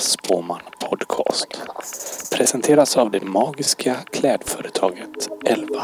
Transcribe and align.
Spåman 0.00 0.60
Podcast. 0.90 1.48
Presenteras 2.36 2.96
av 2.96 3.10
det 3.10 3.20
magiska 3.22 3.96
klädföretaget 4.12 5.28
Elvine. 5.44 5.80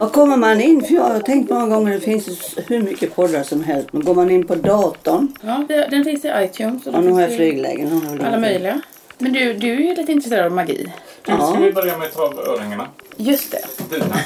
Och 0.00 0.12
kommer 0.12 0.36
man 0.36 0.60
in, 0.60 0.82
för 0.82 0.94
jag 0.94 1.02
har 1.02 1.20
tänkt 1.20 1.50
många 1.50 1.66
gånger, 1.76 1.92
det 1.92 2.00
finns 2.00 2.54
hur 2.66 2.82
mycket 2.82 3.14
poddar 3.16 3.42
som 3.42 3.64
helst, 3.64 3.88
men 3.92 4.04
går 4.04 4.14
man 4.14 4.30
in 4.30 4.46
på 4.46 4.54
datorn, 4.54 5.28
Ja, 5.40 5.64
det- 5.68 5.86
den 5.90 6.04
finns 6.04 6.24
i 6.24 6.32
iTunes. 6.36 6.86
och 6.86 6.92
den 6.92 7.04
nu 7.04 7.12
har 7.12 7.20
jag 7.20 7.36
flyglägen. 7.36 8.18
Alla 8.24 8.38
möjliga. 8.38 8.80
Men 9.18 9.32
du, 9.32 9.52
du 9.54 9.70
är 9.72 9.80
ju 9.80 9.94
lite 9.94 10.12
intresserad 10.12 10.46
av 10.46 10.52
magi. 10.52 10.92
Du, 11.22 11.32
Ja. 11.32 11.46
ska 11.52 11.58
vi 11.60 11.72
börja 11.72 11.98
med 11.98 12.06
att 12.06 12.14
ta 12.14 12.22
av 12.22 12.38
öringarna? 12.38 12.88
Just 13.16 13.50
det. 13.50 13.64
Dina 13.90 14.16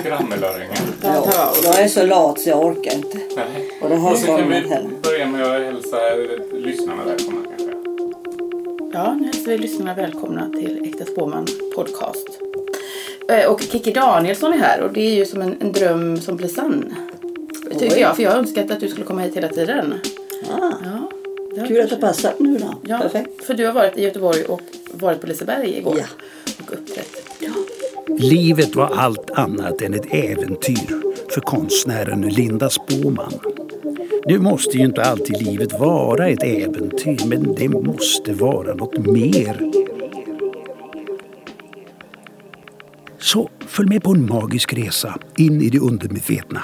skrammelöringar. 0.00 0.78
Ja, 1.02 1.52
jag 1.64 1.80
är 1.82 1.88
så 1.88 2.02
lat 2.06 2.40
så 2.40 2.48
jag 2.50 2.64
orkar 2.64 2.94
inte. 2.94 3.18
Nej. 3.36 3.70
Och 3.82 3.88
det 3.88 3.96
har 3.96 4.12
Och 4.12 4.18
så 4.18 4.26
kan 4.26 4.48
vi 4.50 4.62
börja 5.02 5.26
med 5.26 5.42
att 5.46 5.62
hälsa 5.62 5.96
lyssnarna 6.52 7.04
välkomna 7.04 7.40
kanske. 7.48 7.74
Ja, 8.92 9.14
nu 9.14 9.24
hälsar 9.24 9.50
vi 9.52 9.58
lyssnarna 9.58 9.94
välkomna 9.94 10.48
till 10.50 10.82
Äkta 10.92 11.04
Spåman 11.04 11.46
Podcast. 11.74 12.28
Eh, 13.28 13.44
Och 13.50 13.60
Kikki 13.60 13.92
Danielsson 13.92 14.52
är 14.52 14.58
här 14.58 14.80
och 14.80 14.92
det 14.92 15.00
är 15.00 15.14
ju 15.14 15.24
som 15.26 15.40
en, 15.42 15.56
en 15.60 15.72
dröm 15.72 16.20
som 16.20 16.36
blir 16.36 16.48
sann. 16.48 16.94
Tycker 17.78 17.98
jag, 18.00 18.16
för 18.16 18.22
jag 18.22 18.30
har 18.30 18.38
önskat 18.38 18.70
att 18.70 18.80
du 18.80 18.88
skulle 18.88 19.06
komma 19.06 19.20
hit 19.20 19.36
hela 19.36 19.48
tiden. 19.48 19.94
Ah, 20.50 20.72
Ja, 20.84 21.10
det 21.54 21.66
kul 21.68 21.80
att 21.80 21.90
det 21.90 21.96
passat 21.96 22.38
nu 22.40 22.58
då. 22.58 22.74
Ja, 22.82 22.98
Perfekt. 22.98 23.44
för 23.44 23.54
du 23.54 23.66
har 23.66 23.72
varit 23.72 23.98
i 23.98 24.02
Göteborg 24.04 24.44
och 24.44 24.60
varit 24.92 25.20
på 25.20 25.26
Liseberg 25.26 25.78
igår. 25.78 25.96
Ja. 25.98 26.04
Och 26.64 26.72
uppträtt. 26.72 27.27
Livet 28.20 28.76
var 28.76 28.86
allt 28.86 29.30
annat 29.30 29.82
än 29.82 29.94
ett 29.94 30.14
äventyr 30.14 31.02
för 31.34 31.40
konstnären 31.40 32.20
Linda 32.20 32.70
Spåman. 32.70 33.32
Nu 34.26 34.38
måste 34.38 34.78
ju 34.78 34.84
inte 34.84 35.02
alltid 35.02 35.42
livet 35.42 35.80
vara 35.80 36.28
ett 36.28 36.42
äventyr, 36.42 37.26
men 37.26 37.54
det 37.54 37.68
måste 37.68 38.32
vara 38.32 38.74
något 38.74 38.98
mer. 38.98 39.70
Så 43.18 43.50
följ 43.66 43.88
med 43.88 44.02
på 44.02 44.10
en 44.10 44.26
magisk 44.26 44.72
resa 44.72 45.18
in 45.36 45.62
i 45.62 45.68
det 45.68 45.78
undermedvetna. 45.78 46.62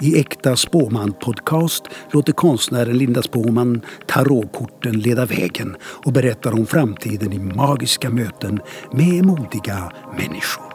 I 0.00 0.20
Äkta 0.20 0.56
Spåman 0.56 1.12
Podcast 1.12 1.84
låter 2.12 2.32
konstnären 2.32 2.98
Linda 2.98 3.22
Spåman 3.22 3.80
tarotkorten 4.06 5.00
leda 5.00 5.26
vägen 5.26 5.76
och 5.82 6.12
berättar 6.12 6.52
om 6.52 6.66
framtiden 6.66 7.32
i 7.32 7.38
magiska 7.38 8.10
möten 8.10 8.60
med 8.92 9.24
modiga 9.24 9.92
människor. 10.18 10.71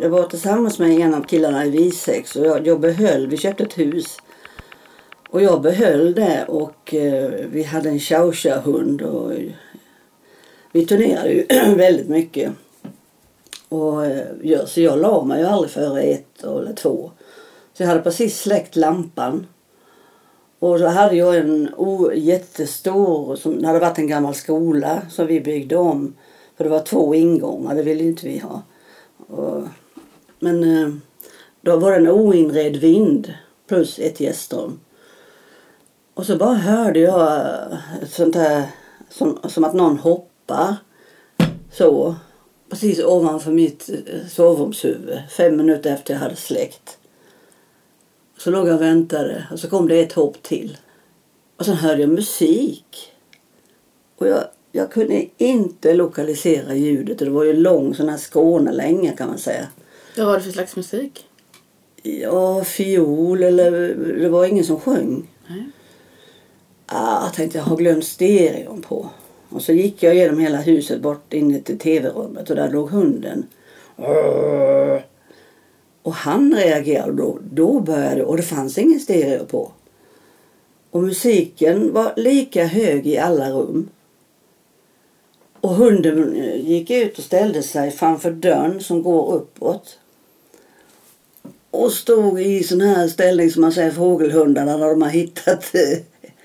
Jag 0.00 0.10
var 0.10 0.24
tillsammans 0.24 0.78
med 0.78 0.90
en 0.90 1.14
av 1.14 1.22
killarna 1.22 1.66
i 1.66 1.70
Visex 1.70 2.36
och 2.36 2.46
jag, 2.46 2.66
jag 2.66 2.80
behöll, 2.80 3.26
vi 3.26 3.36
köpte 3.36 3.64
ett 3.64 3.78
hus. 3.78 4.16
Och 5.30 5.42
jag 5.42 5.62
behöll 5.62 6.14
det 6.14 6.44
och 6.48 6.94
eh, 6.94 7.30
vi 7.50 7.62
hade 7.62 7.88
en 7.88 8.00
chow 8.00 8.32
chow 8.32 8.62
hund 8.64 9.02
och 9.02 9.32
vi 10.72 10.86
turnerade 10.86 11.32
ju 11.32 11.46
väldigt 11.76 12.08
mycket. 12.08 12.52
Och, 13.68 14.06
eh, 14.06 14.26
ja, 14.42 14.66
så 14.66 14.80
jag 14.80 14.98
la 14.98 15.24
mig 15.24 15.40
ju 15.40 15.46
aldrig 15.46 15.70
före 15.70 16.02
ett 16.02 16.42
eller 16.42 16.72
två. 16.72 17.10
Så 17.72 17.82
jag 17.82 17.88
hade 17.88 18.00
precis 18.00 18.40
släckt 18.40 18.76
lampan. 18.76 19.46
Och 20.58 20.78
så 20.78 20.86
hade 20.86 21.16
jag 21.16 21.36
en 21.36 21.74
o, 21.76 22.12
jättestor, 22.14 23.36
som 23.36 23.60
det 23.60 23.66
hade 23.66 23.78
varit 23.78 23.98
en 23.98 24.06
gammal 24.06 24.34
skola 24.34 25.02
som 25.10 25.26
vi 25.26 25.40
byggde 25.40 25.76
om. 25.76 26.14
För 26.56 26.64
det 26.64 26.70
var 26.70 26.80
två 26.80 27.14
ingångar, 27.14 27.74
det 27.74 27.82
ville 27.82 28.04
inte 28.04 28.26
vi 28.26 28.38
ha. 28.38 28.62
Och, 29.30 29.62
men 30.38 30.64
eh, 30.64 30.94
då 31.60 31.76
var 31.76 31.90
det 31.90 31.96
en 31.96 32.08
oinredd 32.08 32.76
vind 32.76 33.34
plus 33.66 33.98
ett 33.98 34.20
gästrum. 34.20 34.80
Och 36.14 36.26
så 36.26 36.36
bara 36.36 36.54
hörde 36.54 37.00
jag 37.00 37.32
eh, 37.32 37.78
sånt 38.08 38.34
här, 38.34 38.62
som, 39.08 39.38
som 39.48 39.64
att 39.64 39.74
någon 39.74 39.98
hoppar 39.98 40.76
så. 41.72 42.14
Precis 42.70 43.04
ovanför 43.04 43.50
mitt 43.50 43.90
eh, 44.06 44.26
sovrumshuvud. 44.28 45.18
Fem 45.30 45.56
minuter 45.56 45.94
efter 45.94 46.14
jag 46.14 46.20
hade 46.20 46.36
släckt. 46.36 46.98
Så 48.38 48.50
låg 48.50 48.68
jag 48.68 48.74
och 48.74 48.82
väntade 48.82 49.46
och 49.52 49.60
så 49.60 49.68
kom 49.70 49.88
det 49.88 50.00
ett 50.00 50.12
hopp 50.12 50.42
till. 50.42 50.78
Och 51.56 51.66
sen 51.66 51.76
hörde 51.76 52.00
jag 52.00 52.10
musik. 52.10 53.12
Och 54.16 54.28
jag, 54.28 54.44
jag 54.72 54.92
kunde 54.92 55.26
inte 55.36 55.94
lokalisera 55.94 56.74
ljudet. 56.74 57.18
Det 57.18 57.30
var 57.30 57.44
ju 57.44 57.52
lång 57.52 57.94
sån 57.94 58.08
här 58.08 58.18
Skånelänga 58.18 59.12
kan 59.12 59.28
man 59.28 59.38
säga. 59.38 59.66
Vad 60.16 60.26
var 60.26 60.36
det 60.36 60.42
för 60.42 60.50
slags 60.50 60.76
musik? 60.76 61.26
Ja, 62.02 62.64
fiol 62.64 63.42
eller 63.42 63.70
det 64.18 64.28
var 64.28 64.44
ingen 64.44 64.64
som 64.64 64.80
sjöng. 64.80 65.30
Nej. 65.46 65.64
Ah, 66.86 67.24
jag 67.24 67.34
tänkte 67.34 67.58
jag 67.58 67.64
har 67.64 67.76
glömt 67.76 68.04
stereon 68.04 68.82
på. 68.82 69.10
Och 69.48 69.62
så 69.62 69.72
gick 69.72 70.02
jag 70.02 70.14
genom 70.14 70.38
hela 70.38 70.58
huset 70.58 71.00
bort 71.00 71.32
in 71.32 71.62
till 71.62 71.78
tv-rummet 71.78 72.50
och 72.50 72.56
där 72.56 72.70
låg 72.70 72.90
hunden. 72.90 73.46
Och 76.02 76.14
han 76.14 76.54
reagerade 76.54 77.12
då. 77.12 77.38
Då 77.52 77.80
började 77.80 78.24
och 78.24 78.36
det 78.36 78.42
fanns 78.42 78.78
ingen 78.78 79.00
stereo 79.00 79.44
på. 79.44 79.72
Och 80.90 81.02
musiken 81.02 81.92
var 81.92 82.12
lika 82.16 82.64
hög 82.64 83.06
i 83.06 83.18
alla 83.18 83.50
rum. 83.50 83.88
Och 85.60 85.70
hunden 85.70 86.36
eh, 86.36 86.70
gick 86.70 86.90
ut 86.90 87.18
och 87.18 87.24
ställde 87.24 87.62
sig 87.62 87.90
framför 87.90 88.30
dörren 88.30 88.80
som 88.80 89.02
går 89.02 89.34
uppåt. 89.34 89.98
Och 91.70 91.92
stod 91.92 92.40
i 92.40 92.62
sån 92.62 92.80
här 92.80 93.08
ställning 93.08 93.50
som 93.50 93.60
man 93.60 93.72
säger 93.72 93.90
fågelhundarna 93.90 94.76
när 94.76 94.90
de 94.90 95.02
har 95.02 95.08
hittat 95.08 95.74
eh, 95.74 95.98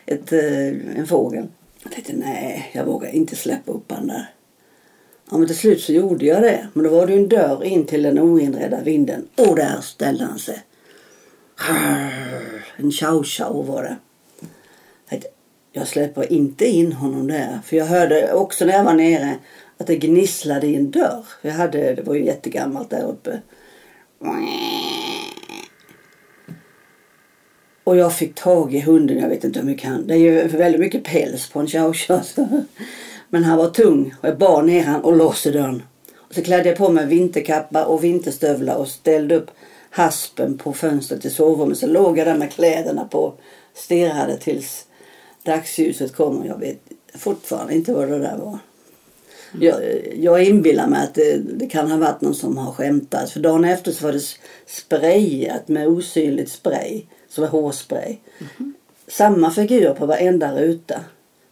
ett, 0.06 0.34
eh, 0.34 0.98
en 1.00 1.08
fågel. 1.08 1.48
Jag 1.84 1.92
tänkte 1.92 2.14
nej, 2.14 2.72
jag 2.74 2.86
vågar 2.86 3.10
inte 3.10 3.36
släppa 3.36 3.72
upp 3.72 3.92
han 3.92 4.08
där. 4.08 4.30
Ja, 5.32 5.38
men 5.38 5.48
till 5.48 5.58
slut 5.58 5.82
så 5.82 5.94
gjorde 5.94 6.26
jag 6.26 6.42
det. 6.42 6.68
Men 6.74 6.84
då 6.84 6.90
var 6.90 7.08
det 7.08 7.14
ju 7.14 7.20
en 7.20 7.30
dörr 7.30 7.64
in 7.64 7.86
till 7.86 8.04
den 8.04 8.20
oinredda 8.20 8.82
vinden. 8.82 9.28
Och 9.36 9.56
där 9.56 9.82
ställde 9.82 10.24
han 10.24 10.40
sig. 10.40 10.64
En 12.78 12.92
chow 12.92 13.24
chow 13.24 13.66
var 13.68 13.84
det. 13.84 13.96
Jag 15.78 15.88
släpper 15.88 16.34
inte 16.34 16.66
in 16.66 16.94
honom 16.94 17.28
där. 17.28 17.60
För 17.66 17.78
jag 17.78 17.86
hörde 17.86 18.34
också 18.34 18.66
när 18.66 18.74
jag 18.74 18.84
var 18.84 18.94
nere 18.94 19.38
att 19.78 19.88
det 19.88 19.96
gnisslade 19.96 20.68
i 20.68 20.76
en 20.76 20.92
dörr. 20.92 21.26
Jag 21.42 21.52
hade, 21.52 21.94
det 21.94 22.02
var 22.02 22.16
ju 22.16 22.26
jättegammalt 22.26 22.90
där 22.90 23.04
uppe. 23.04 23.40
Och 27.84 27.98
jag 27.98 28.16
fick 28.16 28.36
tag 28.36 28.76
i 28.76 28.80
hunden, 28.80 29.20
jag 29.20 29.30
vet 29.30 29.44
inte 29.44 29.60
hur 29.60 29.66
mycket 29.66 29.90
han... 29.90 30.08
Det 30.08 30.14
är 30.14 30.18
ju 30.18 30.48
väldigt 30.48 30.82
mycket 30.82 31.04
päls 31.04 31.50
på 31.50 31.60
en 31.60 31.68
chow 31.68 31.94
chow. 32.08 32.22
Men 33.30 33.44
han 33.44 33.58
var 33.58 33.70
tung 33.70 34.16
och 34.22 34.28
jag 34.28 34.38
bar 34.38 34.62
ner 34.62 34.84
han 34.84 35.02
och 35.02 35.18
låste 35.18 35.52
dörren. 35.52 35.84
Och 36.18 36.36
så 36.36 36.44
klädde 36.44 36.70
jag 36.70 36.78
på 36.78 36.90
mig 36.90 37.06
vinterkappa 37.06 37.86
och 37.86 38.04
vinterstövlar 38.04 38.76
och 38.76 38.88
ställde 38.88 39.36
upp 39.36 39.52
haspen 39.90 40.58
på 40.58 40.74
fönstret 40.74 41.26
i 41.26 41.30
sovrummet. 41.30 41.78
Så 41.78 41.88
låg 41.88 42.18
jag 42.18 42.28
där 42.28 42.38
med 42.38 42.52
kläderna 42.52 43.06
på 43.06 43.34
stirrade 43.74 44.38
tills 44.38 44.86
dagsljuset 45.46 46.16
kom 46.16 46.40
och 46.40 46.48
jag 46.48 46.60
vet 46.60 46.80
fortfarande 47.14 47.76
inte 47.76 47.94
vad 47.94 48.10
det 48.10 48.20
där 48.20 48.38
var. 48.38 48.60
Jag, 49.60 49.82
jag 50.16 50.44
inbillar 50.44 50.88
mig 50.88 51.04
att 51.04 51.14
det, 51.14 51.38
det 51.38 51.68
kan 51.68 51.92
ha 51.92 51.98
varit 51.98 52.22
någon 52.22 52.36
som 52.36 52.58
har 52.58 52.72
skämtat. 52.72 53.30
För 53.30 53.40
dagen 53.40 53.66
efter 53.66 53.92
så 53.92 54.06
var 54.06 54.14
det 54.14 54.24
sprayat 54.66 55.68
med 55.68 55.88
osynligt 55.88 56.52
spray. 56.52 57.04
Som 57.30 57.42
var 57.42 57.50
hårspray. 57.52 58.18
Samma 59.08 59.52
figur 59.52 59.94
på 59.94 60.06
varenda 60.06 60.56
ruta. 60.56 61.00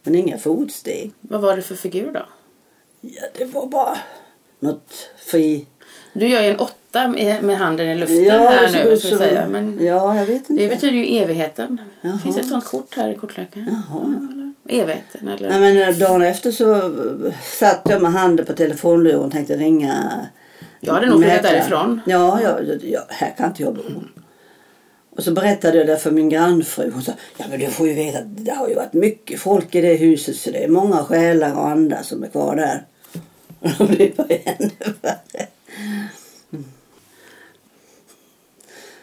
Men 0.02 0.14
inga 0.14 0.38
fotsteg. 0.38 1.12
Vad 1.20 1.40
var 1.40 1.56
det 1.56 1.62
för 1.62 1.74
figur 1.74 2.12
då? 2.12 2.26
Ja, 3.00 3.22
det 3.38 3.44
var 3.44 3.66
bara 3.66 3.98
något 4.60 5.10
fri... 5.16 5.66
Du 6.12 6.28
gör 6.28 6.42
ju 6.42 6.48
en 6.48 6.58
åtta 6.58 6.74
med, 6.94 7.42
med 7.42 7.56
handen 7.58 7.88
i 7.88 7.94
luften 7.94 8.24
Ja, 8.24 8.32
här 8.48 8.68
så- 8.68 8.74
nu, 8.78 8.90
vi 8.90 8.96
så- 8.96 9.16
säga. 9.18 9.48
Men 9.48 9.78
Ja, 9.86 10.16
jag 10.18 10.26
vet 10.26 10.50
inte. 10.50 10.62
det 10.62 10.68
betyder 10.68 10.94
ju 10.96 11.16
evigheten. 11.18 11.80
Jaha. 12.00 12.18
Finns 12.22 12.36
det 12.36 12.42
ett 12.42 12.48
sånt 12.48 12.64
kort 12.64 12.96
här 12.96 13.10
i 13.10 13.14
kortleken? 13.14 13.66
Jaha. 13.70 14.04
Eller 14.68 14.82
Evigheten 14.82 15.28
eller? 15.28 15.48
Nej, 15.48 15.60
men 15.60 15.88
eh, 15.88 15.98
dagen 15.98 16.22
efter 16.22 16.50
så 16.50 16.74
eh, 16.74 17.32
satt 17.58 17.80
jag 17.90 18.02
med 18.02 18.12
handen 18.12 18.46
på 18.46 18.52
telefonluren 18.52 19.20
och 19.20 19.32
tänkte 19.32 19.56
ringa 19.56 20.26
Jag 20.80 20.94
hade 20.94 21.06
nog 21.06 21.22
flyttat 21.22 21.42
därifrån. 21.42 22.00
Ja, 22.06 22.40
ja, 22.42 22.58
ja, 22.82 23.00
här 23.08 23.34
kan 23.36 23.46
inte 23.46 23.62
jag 23.62 23.74
bo. 23.74 23.82
Och 25.16 25.22
så 25.24 25.32
berättade 25.32 25.78
jag 25.78 25.86
det 25.86 25.96
för 25.96 26.10
min 26.10 26.28
grannfru. 26.28 26.90
Hon 26.90 27.02
sa, 27.02 27.12
ja 27.36 27.44
men 27.50 27.60
du 27.60 27.66
får 27.66 27.88
ju 27.88 27.94
veta 27.94 28.18
att 28.18 28.24
det 28.44 28.50
har 28.52 28.68
ju 28.68 28.74
varit 28.74 28.92
mycket 28.92 29.40
folk 29.40 29.74
i 29.74 29.80
det 29.80 29.94
huset 29.94 30.36
så 30.36 30.50
det 30.50 30.64
är 30.64 30.68
många 30.68 30.96
själar 31.04 31.54
och 31.54 31.68
andar 31.68 32.02
som 32.02 32.24
är 32.24 32.28
kvar 32.28 32.56
där. 32.56 32.82
Och 33.78 33.88
det 33.88 34.18
ännu 34.44 34.70
värre. 35.02 35.46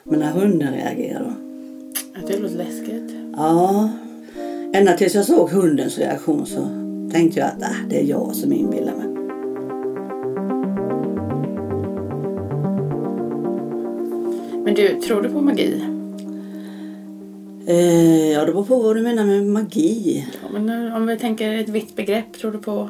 Men 0.04 0.20
när 0.20 0.32
hunden 0.32 0.74
reagerade 0.74 1.34
det 2.28 2.40
låter 2.40 2.56
läskigt. 2.56 3.12
Ja. 3.36 3.90
Ända 4.74 4.94
tills 4.94 5.16
jag 5.16 5.26
såg 5.26 5.50
hundens 5.50 5.98
reaktion 5.98 6.46
så 6.46 6.68
tänkte 7.12 7.40
jag 7.40 7.48
att 7.50 7.64
ah, 7.64 7.76
det 7.90 8.00
är 8.00 8.04
jag 8.06 8.36
som 8.36 8.54
inbillar 8.54 8.96
mig. 8.96 9.08
Men 14.64 14.74
du, 14.76 15.02
tror 15.02 15.22
du 15.22 15.30
på 15.30 15.42
magi? 15.42 15.84
Eh, 17.68 18.32
ja, 18.32 18.46
det 18.46 18.52
beror 18.52 18.64
på 18.66 18.76
vad 18.80 18.96
du 18.96 19.02
menar 19.02 19.26
med 19.26 19.46
magi. 19.46 20.28
Ja, 20.44 20.60
men 20.60 20.88
eh, 20.88 20.96
om 20.96 21.06
vi 21.08 21.18
tänker 21.18 21.54
ett 21.54 21.70
vitt 21.70 21.96
begrepp, 21.96 22.34
tror 22.34 22.52
du 22.52 22.58
på... 22.58 22.90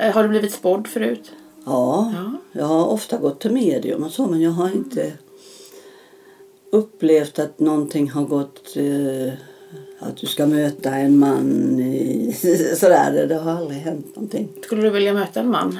eh, 0.00 0.12
Har 0.14 0.22
du 0.22 0.28
blivit 0.28 0.52
spådd 0.52 0.86
förut? 0.88 1.32
Ja, 1.66 2.12
Ja. 2.14 2.32
jag 2.52 2.64
har 2.64 2.86
ofta 2.86 3.16
gått 3.18 3.40
till 3.40 3.52
medium 3.52 4.02
och 4.04 4.10
så 4.10 4.26
men 4.26 4.40
jag 4.40 4.50
har 4.50 4.70
inte 4.74 5.12
upplevt 6.74 7.38
att 7.38 7.58
någonting 7.58 8.10
har 8.10 8.24
gått 8.24 8.76
eh, 8.76 9.32
att 9.98 10.16
du 10.16 10.26
ska 10.26 10.46
möta 10.46 10.90
en 10.90 11.18
man 11.18 11.80
i, 11.80 12.32
sådär. 12.76 13.26
Det, 13.26 13.34
har 13.34 13.52
aldrig 13.52 13.80
hänt 13.80 14.16
någonting. 14.16 14.48
Skulle 14.62 14.82
du 14.82 14.90
vilja 14.90 15.12
möta 15.12 15.40
en 15.40 15.50
man? 15.50 15.78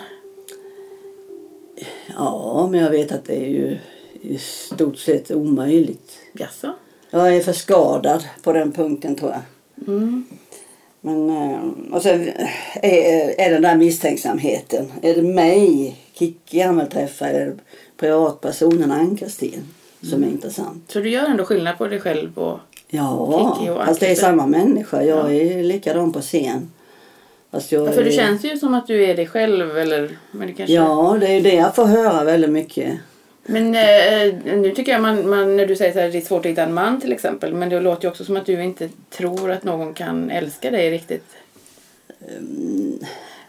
Ja, 2.16 2.68
men 2.70 2.80
jag 2.80 2.90
vet 2.90 3.12
att 3.12 3.24
det 3.24 3.36
är 3.36 3.48
ju 3.48 3.78
i 4.20 4.38
stort 4.38 4.98
sett 4.98 5.30
omöjligt. 5.30 6.18
Jaså? 6.32 6.72
Jag 7.10 7.36
är 7.36 7.40
för 7.40 7.52
skadad 7.52 8.24
på 8.42 8.52
den 8.52 8.72
punkten 8.72 9.14
tror 9.14 9.30
jag. 9.30 9.42
Mm. 9.88 10.24
Men, 11.00 11.30
eh, 11.30 11.60
och 11.92 12.02
sen 12.02 12.28
är, 12.82 13.40
är 13.40 13.50
den 13.50 13.62
där 13.62 13.76
misstänksamheten. 13.76 14.92
Är 15.02 15.14
det 15.14 15.22
mig, 15.22 15.96
Kikki 16.12 16.60
han 16.60 16.78
vill 16.78 16.86
träffa 16.86 17.28
eller 17.28 17.54
privatpersonen 17.96 18.90
Ann-Kristin 18.90 19.62
som 20.10 20.24
är 20.24 20.28
intressant? 20.28 20.84
Så 20.92 21.00
du 21.00 21.08
gör 21.10 21.24
ändå 21.24 21.44
skillnad 21.44 21.78
på 21.78 21.86
dig 21.86 22.00
själv 22.00 22.38
och... 22.38 22.58
Ja, 22.88 23.08
och 23.10 23.86
fast 23.86 24.00
det 24.00 24.06
är 24.10 24.14
samma 24.14 24.46
människa. 24.46 25.02
Jag 25.02 25.18
Ja. 25.18 25.32
är 25.32 25.62
likadan 25.62 26.12
på 26.12 26.20
scen. 26.20 26.70
Fast 27.50 27.72
jag 27.72 27.88
Ja, 27.88 27.92
för 27.92 28.04
det 28.04 28.10
är- 28.10 28.16
känns 28.16 28.44
ju 28.44 28.56
som 28.56 28.74
att 28.74 28.86
du 28.86 29.04
är 29.04 29.16
dig 29.16 29.26
själv 29.26 29.78
eller... 29.78 30.10
Men 30.30 30.46
det 30.46 30.52
kanske... 30.54 30.74
Ja, 30.74 31.16
det 31.20 31.26
är 31.26 31.40
det 31.40 31.54
jag 31.54 31.74
får 31.74 31.84
höra 31.84 32.24
väldigt 32.24 32.50
mycket. 32.50 32.92
Men 33.46 33.74
eh, 33.74 34.34
nu 34.56 34.72
tycker 34.76 34.92
jag 34.92 35.02
man, 35.02 35.28
man, 35.30 35.56
när 35.56 35.66
du 35.66 35.76
säger 35.76 35.92
så 35.92 35.98
här, 35.98 36.08
det 36.12 36.18
är 36.18 36.22
svårt 36.22 36.46
att 36.46 36.52
hitta 36.52 36.62
en 36.62 36.74
man 36.74 37.00
till 37.00 37.12
exempel. 37.12 37.54
Men 37.54 37.68
det 37.68 37.80
låter 37.80 38.02
ju 38.04 38.08
också 38.10 38.24
som 38.24 38.36
att 38.36 38.46
du 38.46 38.62
inte 38.62 38.88
tror 39.10 39.50
att 39.50 39.64
någon 39.64 39.94
kan 39.94 40.30
älska 40.30 40.70
dig 40.70 40.90
riktigt. 40.90 41.24
Ehm. 42.36 42.98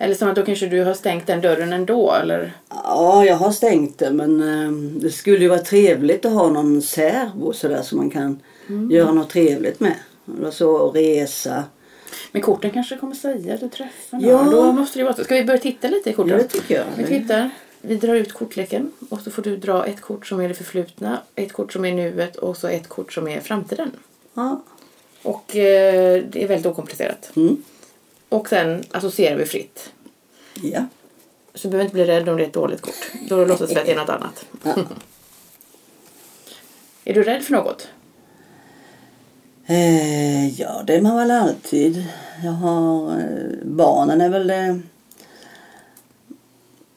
Eller 0.05 0.15
som 0.15 0.29
att 0.29 0.35
då 0.35 0.45
kanske 0.45 0.67
du 0.67 0.83
har 0.83 0.93
stängt 0.93 1.27
den 1.27 1.41
dörren 1.41 1.73
ändå 1.73 2.11
eller? 2.13 2.53
Ja, 2.69 3.25
jag 3.25 3.35
har 3.35 3.51
stängt 3.51 3.97
det 3.97 4.11
men 4.11 4.41
eh, 4.63 4.71
det 5.01 5.09
skulle 5.09 5.39
ju 5.39 5.47
vara 5.47 5.59
trevligt 5.59 6.25
att 6.25 6.31
ha 6.31 6.49
någon 6.49 6.81
särbo 6.81 7.53
sådär 7.53 7.81
som 7.81 7.97
man 7.97 8.09
kan 8.09 8.39
Mm. 8.69 8.91
göra 8.91 9.11
något 9.11 9.29
trevligt 9.29 9.79
med. 9.79 9.95
Eller 10.39 10.51
så 10.51 10.91
resa. 10.91 11.63
Men 12.31 12.41
korten 12.41 12.71
kanske 12.71 12.97
kommer 12.97 13.15
säga 13.15 13.53
att 13.53 13.59
du 13.59 13.69
träffar 13.69 14.19
Ja. 14.21 14.43
någon. 14.43 14.51
Då 14.55 14.71
måste 14.71 14.99
det 14.99 15.03
vara 15.03 15.13
så. 15.15 15.23
Ska 15.23 15.35
vi 15.35 15.43
börja 15.43 15.59
titta 15.59 15.87
lite 15.87 16.09
i 16.09 16.13
korten? 16.13 16.31
Ja, 16.31 16.37
det 16.37 16.43
tycker 16.43 16.75
jag. 16.75 16.85
Vi 16.97 17.03
tittar. 17.19 17.49
Vi 17.81 17.95
drar 17.95 18.15
ut 18.15 18.33
kortleken 18.33 18.91
och 19.09 19.19
så 19.21 19.31
får 19.31 19.41
du 19.41 19.57
dra 19.57 19.85
ett 19.85 20.01
kort 20.01 20.27
som 20.27 20.39
är 20.39 20.47
det 20.47 20.53
förflutna, 20.53 21.19
ett 21.35 21.53
kort 21.53 21.73
som 21.73 21.85
är 21.85 21.93
nuet 21.93 22.35
och 22.35 22.57
så 22.57 22.67
ett 22.67 22.87
kort 22.89 23.13
som 23.13 23.27
är 23.27 23.39
framtiden. 23.39 23.91
Ja. 24.33 24.61
Och 25.23 25.55
eh, 25.55 26.23
det 26.29 26.43
är 26.43 26.47
väldigt 26.47 26.65
okomplicerat. 26.65 27.31
Mm. 27.35 27.63
Och 28.29 28.49
sen 28.49 28.83
associerar 28.91 29.37
vi 29.37 29.45
fritt. 29.45 29.91
Ja. 30.61 30.85
Så 31.53 31.67
du 31.67 31.71
behöver 31.71 31.83
inte 31.83 31.93
bli 31.93 32.05
rädd 32.05 32.29
om 32.29 32.37
det 32.37 32.43
är 32.43 32.47
ett 32.47 32.53
dåligt 32.53 32.81
kort. 32.81 33.11
Då 33.29 33.45
låtsas 33.45 33.71
vi 33.71 33.75
att 33.75 33.85
det 33.85 33.91
är 33.91 33.95
något 33.95 34.09
annat. 34.09 34.45
Ja. 34.63 34.75
Är 37.05 37.13
du 37.13 37.23
rädd 37.23 37.43
för 37.43 37.53
något? 37.53 37.87
Eh, 39.65 40.59
ja, 40.59 40.83
det 40.87 40.95
är 40.95 41.01
man 41.01 41.15
väl 41.15 41.31
alltid. 41.31 42.05
Jag 42.43 42.51
har... 42.51 43.11
Eh, 43.19 43.57
barnen 43.63 44.21
är 44.21 44.29
väl 44.29 44.47
det... 44.47 44.79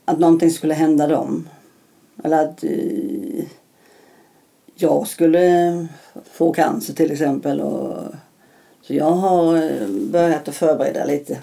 Att 0.04 0.18
någonting 0.18 0.50
skulle 0.50 0.74
hända 0.74 1.06
dem. 1.06 1.48
Eller 2.24 2.44
att 2.44 2.64
eh, 2.64 3.44
jag 4.74 5.08
skulle 5.08 5.86
få 6.32 6.52
cancer 6.52 6.94
till 6.94 7.12
exempel. 7.12 7.60
Och, 7.60 8.04
så 8.82 8.94
jag 8.94 9.10
har 9.10 9.56
eh, 9.56 9.88
börjat 9.88 10.48
att 10.48 10.54
förbereda 10.54 11.04
lite. 11.04 11.38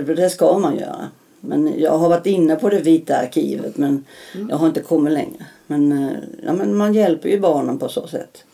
Det 0.00 0.30
ska 0.30 0.58
man 0.58 0.78
göra. 0.78 1.08
Men 1.40 1.80
jag 1.80 1.98
har 1.98 2.08
varit 2.08 2.26
inne 2.26 2.56
på 2.56 2.68
det 2.68 2.78
vita 2.78 3.16
arkivet 3.16 3.76
men 3.76 4.04
jag 4.50 4.56
har 4.56 4.66
inte 4.66 4.80
kommit 4.80 5.12
längre. 5.12 5.46
Men, 5.66 5.92
eh, 5.92 6.12
ja, 6.44 6.52
men 6.52 6.76
man 6.76 6.94
hjälper 6.94 7.28
ju 7.28 7.40
barnen 7.40 7.78
på 7.78 7.88
så 7.88 8.06
sätt. 8.06 8.44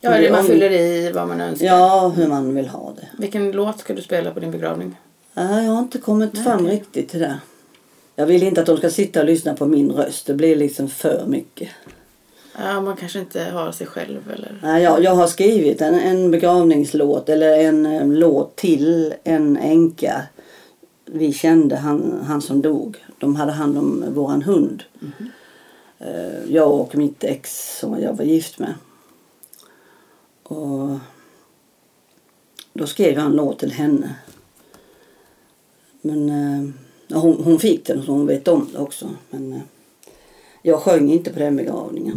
Ja, 0.00 0.10
eller 0.10 0.30
man 0.30 0.44
fyller 0.44 0.70
i 0.70 1.12
vad 1.14 1.28
man 1.28 1.40
önskar. 1.40 1.66
Ja, 1.66 2.12
hur 2.16 2.28
man 2.28 2.54
vill 2.54 2.68
ha 2.68 2.92
det. 2.96 3.08
Vilken 3.18 3.52
låt 3.52 3.80
ska 3.80 3.94
du 3.94 4.02
spela 4.02 4.30
på 4.30 4.40
din 4.40 4.50
begravning? 4.50 4.96
Jag 5.34 5.42
har 5.44 5.78
inte 5.78 5.98
kommit 5.98 6.32
Nej, 6.32 6.44
fram 6.44 6.60
okej. 6.60 6.74
riktigt 6.74 7.08
till 7.08 7.20
det. 7.20 7.38
Jag 8.16 8.26
vill 8.26 8.42
inte 8.42 8.60
att 8.60 8.66
de 8.66 8.76
ska 8.76 8.90
sitta 8.90 9.20
och 9.20 9.26
lyssna 9.26 9.54
på 9.54 9.66
min 9.66 9.90
röst. 9.90 10.26
Det 10.26 10.34
blir 10.34 10.56
liksom 10.56 10.88
för 10.88 11.24
mycket. 11.26 11.68
Ja, 12.58 12.80
man 12.80 12.96
kanske 12.96 13.18
inte 13.18 13.44
har 13.44 13.72
sig 13.72 13.86
själv 13.86 14.32
eller... 14.34 14.60
Nej, 14.62 14.82
jag, 14.82 15.02
jag 15.02 15.14
har 15.14 15.26
skrivit 15.26 15.80
en, 15.80 15.94
en 15.94 16.30
begravningslåt 16.30 17.28
eller 17.28 17.58
en, 17.58 17.86
eh, 17.86 18.06
låt 18.06 18.56
till 18.56 19.14
en 19.24 19.56
änka. 19.56 20.22
Vi 21.06 21.32
kände 21.32 21.76
han, 21.76 22.20
han 22.26 22.42
som 22.42 22.62
dog. 22.62 23.04
De 23.18 23.36
hade 23.36 23.52
hand 23.52 23.78
om 23.78 24.04
våran 24.14 24.42
hund. 24.42 24.82
Mm. 25.00 25.30
Jag 26.48 26.72
och 26.72 26.96
mitt 26.96 27.24
ex 27.24 27.78
som 27.78 28.00
jag 28.00 28.14
var 28.14 28.24
gift 28.24 28.58
med. 28.58 28.74
Och 30.42 30.98
då 32.72 32.86
skrev 32.86 33.14
jag 33.14 33.24
en 33.24 33.36
låt 33.36 33.58
till 33.58 33.72
henne. 33.72 34.14
Men 36.00 36.28
eh, 36.28 36.70
ja, 37.08 37.18
hon, 37.18 37.44
hon 37.44 37.58
fick 37.58 37.86
den 37.86 38.02
så 38.02 38.12
hon 38.12 38.26
vet 38.26 38.48
om 38.48 38.68
det 38.72 38.78
också. 38.78 39.08
Men 39.30 39.52
eh, 39.52 39.60
jag 40.62 40.80
sjöng 40.80 41.10
inte 41.10 41.32
på 41.32 41.38
den 41.38 41.56
begravningen. 41.56 42.16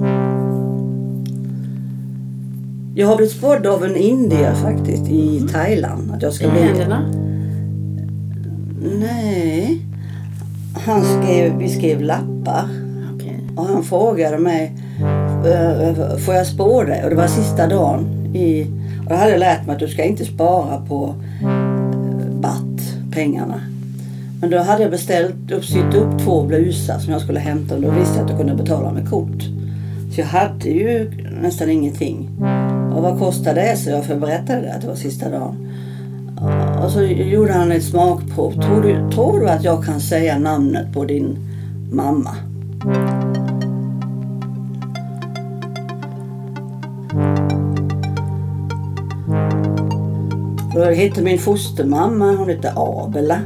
Jag 2.95 3.07
har 3.07 3.17
blivit 3.17 3.37
spådd 3.37 3.67
av 3.67 3.83
en 3.83 3.95
indier 3.95 4.55
faktiskt 4.55 5.09
i 5.09 5.47
Thailand. 5.51 6.11
Att 6.11 6.21
jag 6.21 6.33
ska 6.33 6.45
I 6.45 6.51
bli... 6.51 6.59
händerna? 6.59 7.24
Nej. 8.99 9.81
Han 10.85 11.03
skrev, 11.03 11.57
vi 11.57 11.69
skrev 11.69 12.01
lappar. 12.01 12.65
Okej. 13.15 13.39
Och 13.55 13.65
han 13.65 13.83
frågade 13.83 14.37
mig, 14.37 14.73
"Eh, 15.45 16.17
får 16.17 16.35
jag 16.35 16.47
spå 16.47 16.83
dig? 16.83 17.03
Och 17.03 17.09
det 17.09 17.15
var 17.15 17.27
sista 17.27 17.67
dagen. 17.67 18.05
I, 18.35 18.63
och 19.05 19.11
jag 19.11 19.17
hade 19.17 19.37
lärt 19.37 19.65
mig 19.65 19.73
att 19.73 19.79
du 19.79 19.87
ska 19.87 20.03
inte 20.03 20.25
spara 20.25 20.77
på 20.87 21.15
eh, 21.41 22.39
batt, 22.41 22.95
pengarna. 23.11 23.61
Men 24.41 24.49
då 24.49 24.57
hade 24.57 24.81
jag 24.81 24.91
beställt 24.91 25.51
upp, 25.51 25.65
sytt 25.65 25.93
upp 25.93 26.19
två 26.23 26.43
blusar 26.43 26.99
som 26.99 27.11
jag 27.13 27.21
skulle 27.21 27.39
hämta 27.39 27.75
och 27.75 27.81
då 27.81 27.89
visste 27.91 28.15
jag 28.15 28.23
att 28.23 28.29
jag 28.29 28.39
kunde 28.39 28.55
betala 28.63 28.91
med 28.91 29.09
kort. 29.09 29.43
Så 30.15 30.21
jag 30.21 30.27
hade 30.27 30.69
ju 30.69 31.11
nästan 31.41 31.69
ingenting. 31.69 32.29
Och 32.95 33.01
vad 33.03 33.19
kostade 33.19 33.61
det? 33.61 33.77
Så 33.77 33.89
jag 33.89 34.05
förberättade 34.05 34.61
det 34.61 34.73
att 34.73 34.81
det 34.81 34.87
var 34.87 34.95
sista 34.95 35.29
dagen. 35.29 35.64
Och 36.85 36.91
så 36.91 37.01
gjorde 37.03 37.53
han 37.53 37.71
ett 37.71 37.83
smakprov. 37.83 38.51
Tror 38.51 38.81
du, 38.81 39.11
tror 39.11 39.39
du 39.39 39.49
att 39.49 39.63
jag 39.63 39.85
kan 39.85 39.99
säga 39.99 40.39
namnet 40.39 40.93
på 40.93 41.05
din 41.05 41.37
mamma? 41.91 42.35
Då 50.75 50.83
hette 50.83 51.21
min 51.21 51.39
fostermamma, 51.39 52.35
hon 52.35 52.49
hette 52.49 52.73
Abela. 52.75 53.39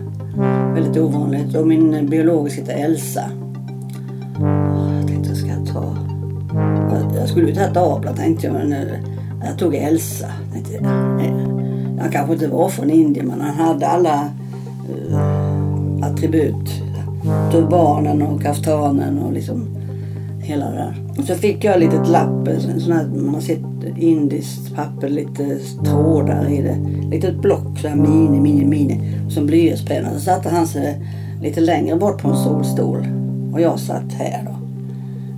Väldigt 0.73 0.97
ovanligt. 0.97 1.55
Och 1.55 1.67
min 1.67 2.09
biologiska 2.09 2.61
hette 2.61 2.73
Elsa. 2.73 3.23
Jag 4.99 5.07
tänkte 5.07 5.29
jag 5.29 5.37
ska 5.37 5.73
ta... 5.73 5.95
Jag- 7.15 7.29
skulle 7.29 7.47
ju 7.47 7.55
tagit 7.55 7.77
Abla 7.77 8.13
tänkte 8.13 8.47
jag 8.47 8.53
men 8.53 8.73
eh, 8.73 8.79
jag 9.43 9.57
tog 9.57 9.75
Elsa. 9.75 10.27
Jag 10.45 10.53
tänkte, 10.53 10.89
han 11.99 12.11
kanske 12.11 12.33
inte 12.33 12.47
var 12.47 12.69
från 12.69 12.89
Indien 12.89 13.27
men 13.27 13.41
han 13.41 13.55
hade 13.55 13.87
alla 13.87 14.29
uh, 15.11 16.05
attribut. 16.05 16.83
Turbanen 17.51 18.21
och 18.21 18.41
kaftanen 18.41 19.19
och 19.19 19.33
liksom 19.33 19.67
hela 20.39 20.65
det 20.65 20.75
där. 20.75 20.95
Och 21.17 21.23
så 21.23 21.35
fick 21.35 21.63
jag 21.63 21.73
ett 21.73 21.79
litet 21.79 22.07
lapp, 22.07 22.47
en 22.47 22.79
sån 22.79 22.91
här, 22.91 23.07
man 23.07 23.33
har 23.33 23.41
sett 23.41 23.59
indiskt 23.97 24.75
papper, 24.75 25.09
lite 25.09 25.57
trådar 25.85 26.49
i 26.49 26.61
det. 26.61 26.77
Litet 27.11 27.41
block, 27.41 27.79
så 27.81 27.87
här 27.87 27.95
mini, 27.95 28.39
mini, 28.39 28.65
mini. 28.65 29.01
Som 29.29 29.45
blyertspenna. 29.45 30.13
Så 30.13 30.19
satte 30.19 30.49
han 30.49 30.67
sig 30.67 31.01
lite 31.41 31.61
längre 31.61 31.95
bort 31.95 32.21
på 32.21 32.27
en 32.27 32.37
solstol. 32.37 33.07
Och 33.53 33.61
jag 33.61 33.79
satt 33.79 34.13
här 34.13 34.43
då. 34.45 34.55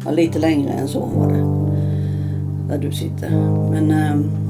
Ja, 0.06 0.12
lite 0.12 0.40
längre 0.40 0.72
än 0.72 0.88
så 0.88 1.00
var 1.00 1.28
det. 1.28 1.46
Där 2.70 2.82
du 2.82 2.92
sitter. 2.92 3.30
Men... 3.72 3.92
ehm, 3.92 4.41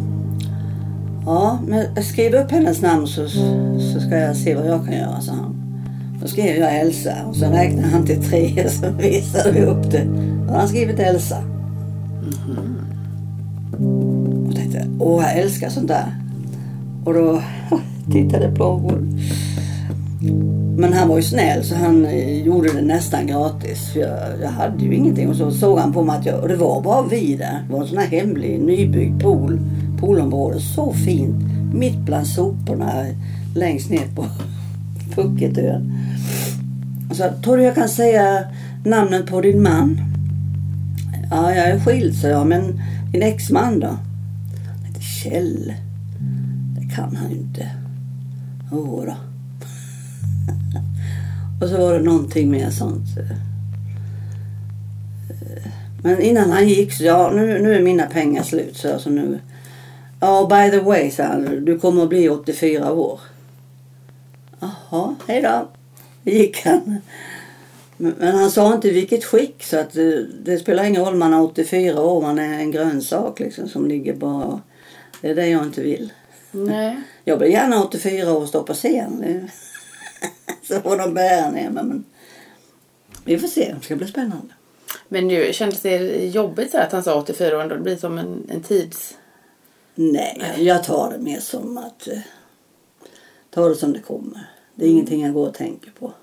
ja, 1.26 1.60
men 1.68 2.04
skriv 2.04 2.34
upp 2.34 2.52
hennes 2.52 2.82
namn 2.82 3.08
så, 3.08 3.28
så 3.94 4.00
ska 4.00 4.18
jag 4.18 4.36
se 4.36 4.56
vad 4.56 4.68
jag 4.68 4.86
kan 4.86 4.94
göra, 4.94 5.22
sa 5.22 5.32
han. 5.32 5.62
Då 6.22 6.28
skrev 6.28 6.56
jag 6.56 6.80
Elsa 6.80 7.14
och 7.30 7.36
så 7.36 7.46
räknade 7.46 7.88
han 7.88 8.06
till 8.06 8.24
tre 8.24 8.66
och 8.66 8.72
så 8.82 8.90
visade 8.90 9.52
vi 9.52 9.62
upp 9.62 9.92
det. 9.92 10.04
Då 10.04 10.48
hade 10.48 10.60
han 10.60 10.68
skrivit 10.68 11.00
Elsa. 11.00 11.38
Mm-hmm. 12.24 12.78
Och 14.48 14.56
tänkte, 14.56 14.88
åh 15.00 15.24
jag 15.24 15.38
älskar 15.38 15.70
sånt 15.70 15.88
där. 15.88 16.16
Och 17.06 17.14
då 17.14 17.42
tittade 18.12 18.46
jag 18.46 18.56
på 18.56 18.64
honom. 18.64 19.20
Men 20.78 20.94
han 20.94 21.08
var 21.10 21.18
ju 21.18 21.24
snäll 21.24 21.64
så 21.64 21.76
han 21.76 22.06
eh, 22.06 22.44
gjorde 22.44 22.74
det 22.74 22.82
nästan 22.82 23.28
gratis. 23.28 23.94
För 23.94 24.00
jag, 24.00 24.20
jag 24.42 24.50
hade 24.50 24.84
ju 24.84 24.96
ingenting. 24.96 25.30
Och 25.30 25.36
så 25.36 25.52
såg 25.52 25.80
han 25.80 25.94
på 25.94 26.04
mig 26.04 26.18
att 26.18 26.26
jag, 26.26 26.42
och 26.42 26.48
det 26.48 26.56
var 26.56 26.82
bara 26.82 27.08
vi 27.08 27.36
där. 27.36 27.64
Det 27.68 27.74
var 27.74 27.82
en 27.82 27.88
sån 27.88 27.98
här 27.98 28.08
hemlig 28.08 28.62
nybyggd 28.62 29.22
pool 29.22 29.60
poolområdet 30.02 30.62
Så 30.62 30.94
fint. 30.94 31.36
Mitt 31.74 31.98
bland 31.98 32.28
soporna 32.28 33.06
längst 33.56 33.90
ner 33.90 34.08
på 34.16 34.26
Pucketön. 35.16 35.94
Så 37.12 37.30
tror 37.44 37.58
du 37.58 37.64
jag 37.64 37.76
kan 37.76 37.90
säga 37.90 38.44
namnet 38.86 39.28
på 39.28 39.42
din 39.42 39.64
man? 39.64 40.02
Ja, 41.32 41.56
jag 41.56 41.70
är 41.70 41.80
skild, 41.80 42.16
sa 42.16 42.28
jag. 42.28 42.48
Men 42.48 42.82
din 43.12 43.24
exman 43.24 43.80
då? 43.80 43.88
Han 43.88 44.86
heter 44.86 45.02
Kjell. 45.02 45.74
Det 46.80 46.96
kan 46.96 47.16
han 47.16 47.32
ju 47.32 47.38
inte. 47.38 47.70
Jodå. 48.72 49.16
Och 51.62 51.70
så 51.70 51.78
var 51.78 51.94
det 51.94 52.04
någonting 52.04 52.52
mer 52.52 52.70
sånt. 52.70 53.18
Eh, 53.18 53.38
men 56.04 56.22
innan 56.22 56.52
han 56.52 56.68
gick 56.68 56.94
så 56.94 57.04
ja, 57.04 57.32
nu, 57.36 57.62
nu 57.62 57.76
är 57.76 57.84
mina 57.84 58.06
pengar 58.06 58.44
slut. 58.44 58.78
Så 58.78 58.94
alltså 58.94 59.10
nu. 59.10 59.40
Ja, 60.22 60.48
by 60.50 60.78
the 60.78 60.84
way, 60.84 61.12
sa 61.12 61.24
han. 61.24 61.66
Du 61.66 61.80
kommer 61.80 62.04
att 62.04 62.10
bli 62.10 62.30
84 62.30 62.92
år. 62.92 63.20
Jaha, 64.60 65.16
hej 65.28 65.42
då. 65.42 65.68
gick 66.32 66.66
han. 66.66 67.02
Men, 67.98 68.36
han 68.36 68.52
sa 68.52 68.74
inte 68.74 68.92
vilket 68.92 69.24
skick 69.24 69.64
så 69.64 69.78
att 69.78 69.94
det, 69.94 70.28
det 70.44 70.58
spelar 70.58 70.84
ingen 70.84 71.06
roll 71.06 71.14
om 71.14 71.20
man 71.20 71.34
är 71.34 71.42
84 71.42 72.02
år. 72.02 72.22
Man 72.22 72.40
är 72.40 72.60
en 72.60 72.72
grönsak 72.72 73.40
liksom 73.40 73.70
som 73.70 73.88
ligger 73.88 74.14
bara. 74.14 74.62
Det 75.22 75.30
är 75.30 75.36
det 75.36 75.48
jag 75.48 75.64
inte 75.64 75.82
vill. 75.82 76.14
Nej. 76.52 77.02
Jag 77.24 77.40
blir 77.40 77.50
gärna 77.50 77.84
84 77.84 78.34
år 78.34 78.42
och 78.42 78.50
står 78.50 78.64
på 78.64 78.74
scen. 78.74 79.50
Så 80.68 80.82
får 80.82 80.98
de 80.98 81.14
bära 81.14 81.52
ner 81.52 81.70
mig. 81.70 81.84
Men 81.84 82.04
vi 83.26 83.38
får 83.38 83.48
se. 83.48 83.76
Det 83.80 83.86
ska 83.86 83.96
bli 83.96 84.08
spännande. 84.08 84.54
Men 85.08 85.28
nu 85.28 85.54
kändes 85.54 85.82
det 85.82 85.98
jobbigt 86.26 86.76
att 86.76 86.92
han 86.92 87.04
sa 87.04 87.16
84 87.22 87.58
år 87.58 87.62
ändå? 87.62 87.76
Det 87.76 87.82
blir 87.82 87.98
som 87.98 88.18
en, 88.18 88.48
en 88.50 88.64
tids... 88.64 89.18
Nej, 89.96 90.54
jag 90.58 90.84
tar 90.84 91.12
det 91.12 91.18
mer 91.18 91.40
som 91.40 91.78
att 91.78 92.08
eh, 92.08 92.18
ta 93.50 93.70
det 93.70 93.76
som 93.76 93.94
det 93.94 94.00
kommer. 94.00 94.50
Det 94.76 94.86
är 94.86 94.90
ingenting 94.90 95.22
jag 95.26 95.34
går 95.34 95.48
och 95.48 95.54
tänker 95.54 95.92
på. 96.00 96.14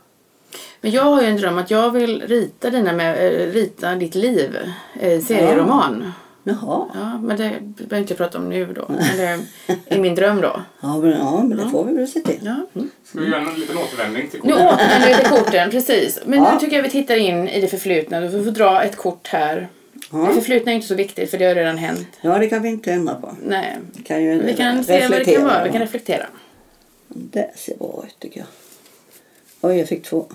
Men 0.81 0.91
jag 0.91 1.03
har 1.05 1.23
ju 1.23 1.29
en 1.29 1.37
dröm 1.37 1.59
att 1.59 1.71
jag 1.71 1.91
vill 1.91 2.23
rita, 2.27 2.71
dina 2.71 2.93
med, 2.93 3.27
eh, 3.43 3.47
rita 3.53 3.95
ditt 3.95 4.15
liv. 4.15 4.57
Eh, 5.01 5.21
serieroman. 5.21 6.13
Jaha. 6.43 6.87
Ja, 6.95 7.19
men 7.19 7.29
det 7.37 7.37
behöver 7.37 7.87
jag 7.97 8.01
inte 8.01 8.15
prata 8.15 8.39
om 8.39 8.49
nu 8.49 8.73
då. 8.73 8.85
Men 8.89 8.99
det 9.17 9.95
är 9.95 9.99
min 10.01 10.15
dröm 10.15 10.41
då. 10.41 10.61
Ja, 10.81 10.97
men, 10.99 11.11
ja, 11.11 11.43
men 11.43 11.59
det 11.59 11.71
får 11.71 11.85
vi 11.85 11.95
väl 11.95 12.09
se 12.09 12.21
till. 12.21 12.39
Ja. 12.43 12.83
Ska 13.05 13.21
vi 13.21 13.27
göra 13.31 13.41
en 13.41 13.61
liten 13.61 13.79
återvändning 13.79 14.29
till 14.31 14.41
Nu 14.45 14.53
kortet? 14.53 14.67
återvänder 14.75 15.09
vi 15.09 15.15
till 15.15 15.27
korten, 15.29 15.71
precis. 15.71 16.19
Men 16.27 16.39
Ja. 16.43 16.53
nu 16.55 16.61
tycker 16.61 16.77
jag 16.77 16.83
vi 16.83 16.91
tittar 16.91 17.17
in 17.17 17.49
i 17.49 17.61
det 17.61 17.69
förflutna. 17.69 18.21
Du 18.21 18.45
får 18.45 18.51
dra 18.51 18.83
ett 18.83 18.97
kort 18.97 19.27
här. 19.29 19.69
Ja. 20.11 20.19
Det 20.19 20.35
förflutna 20.35 20.73
är 20.73 20.77
inte 20.77 20.89
så 20.89 20.95
viktigt 20.95 21.31
för 21.31 21.39
det 21.39 21.45
har 21.45 21.55
redan 21.55 21.79
hänt. 21.79 22.09
Ja, 22.21 22.39
det 22.39 22.49
kan 22.49 22.63
vi 22.63 22.69
inte 22.69 22.93
ändra 22.93 23.15
på. 23.15 23.37
Nej. 23.45 23.77
Vi 23.97 24.03
kan 24.03 24.23
ju 24.23 24.43
Vi 24.43 24.55
kan 24.55 24.85
se 24.85 25.09
vad 25.09 25.19
det 25.19 25.25
kan 25.25 25.45
vara. 25.45 25.65
Vi 25.65 25.71
kan 25.71 25.81
reflektera. 25.81 26.27
Det 27.09 27.51
ser 27.57 27.77
bra 27.77 28.05
ut 28.07 28.17
tycker 28.19 28.41
jag. 28.41 28.49
Oj, 29.61 29.79
jag 29.79 29.89
fick 29.89 30.03
två. 30.03 30.27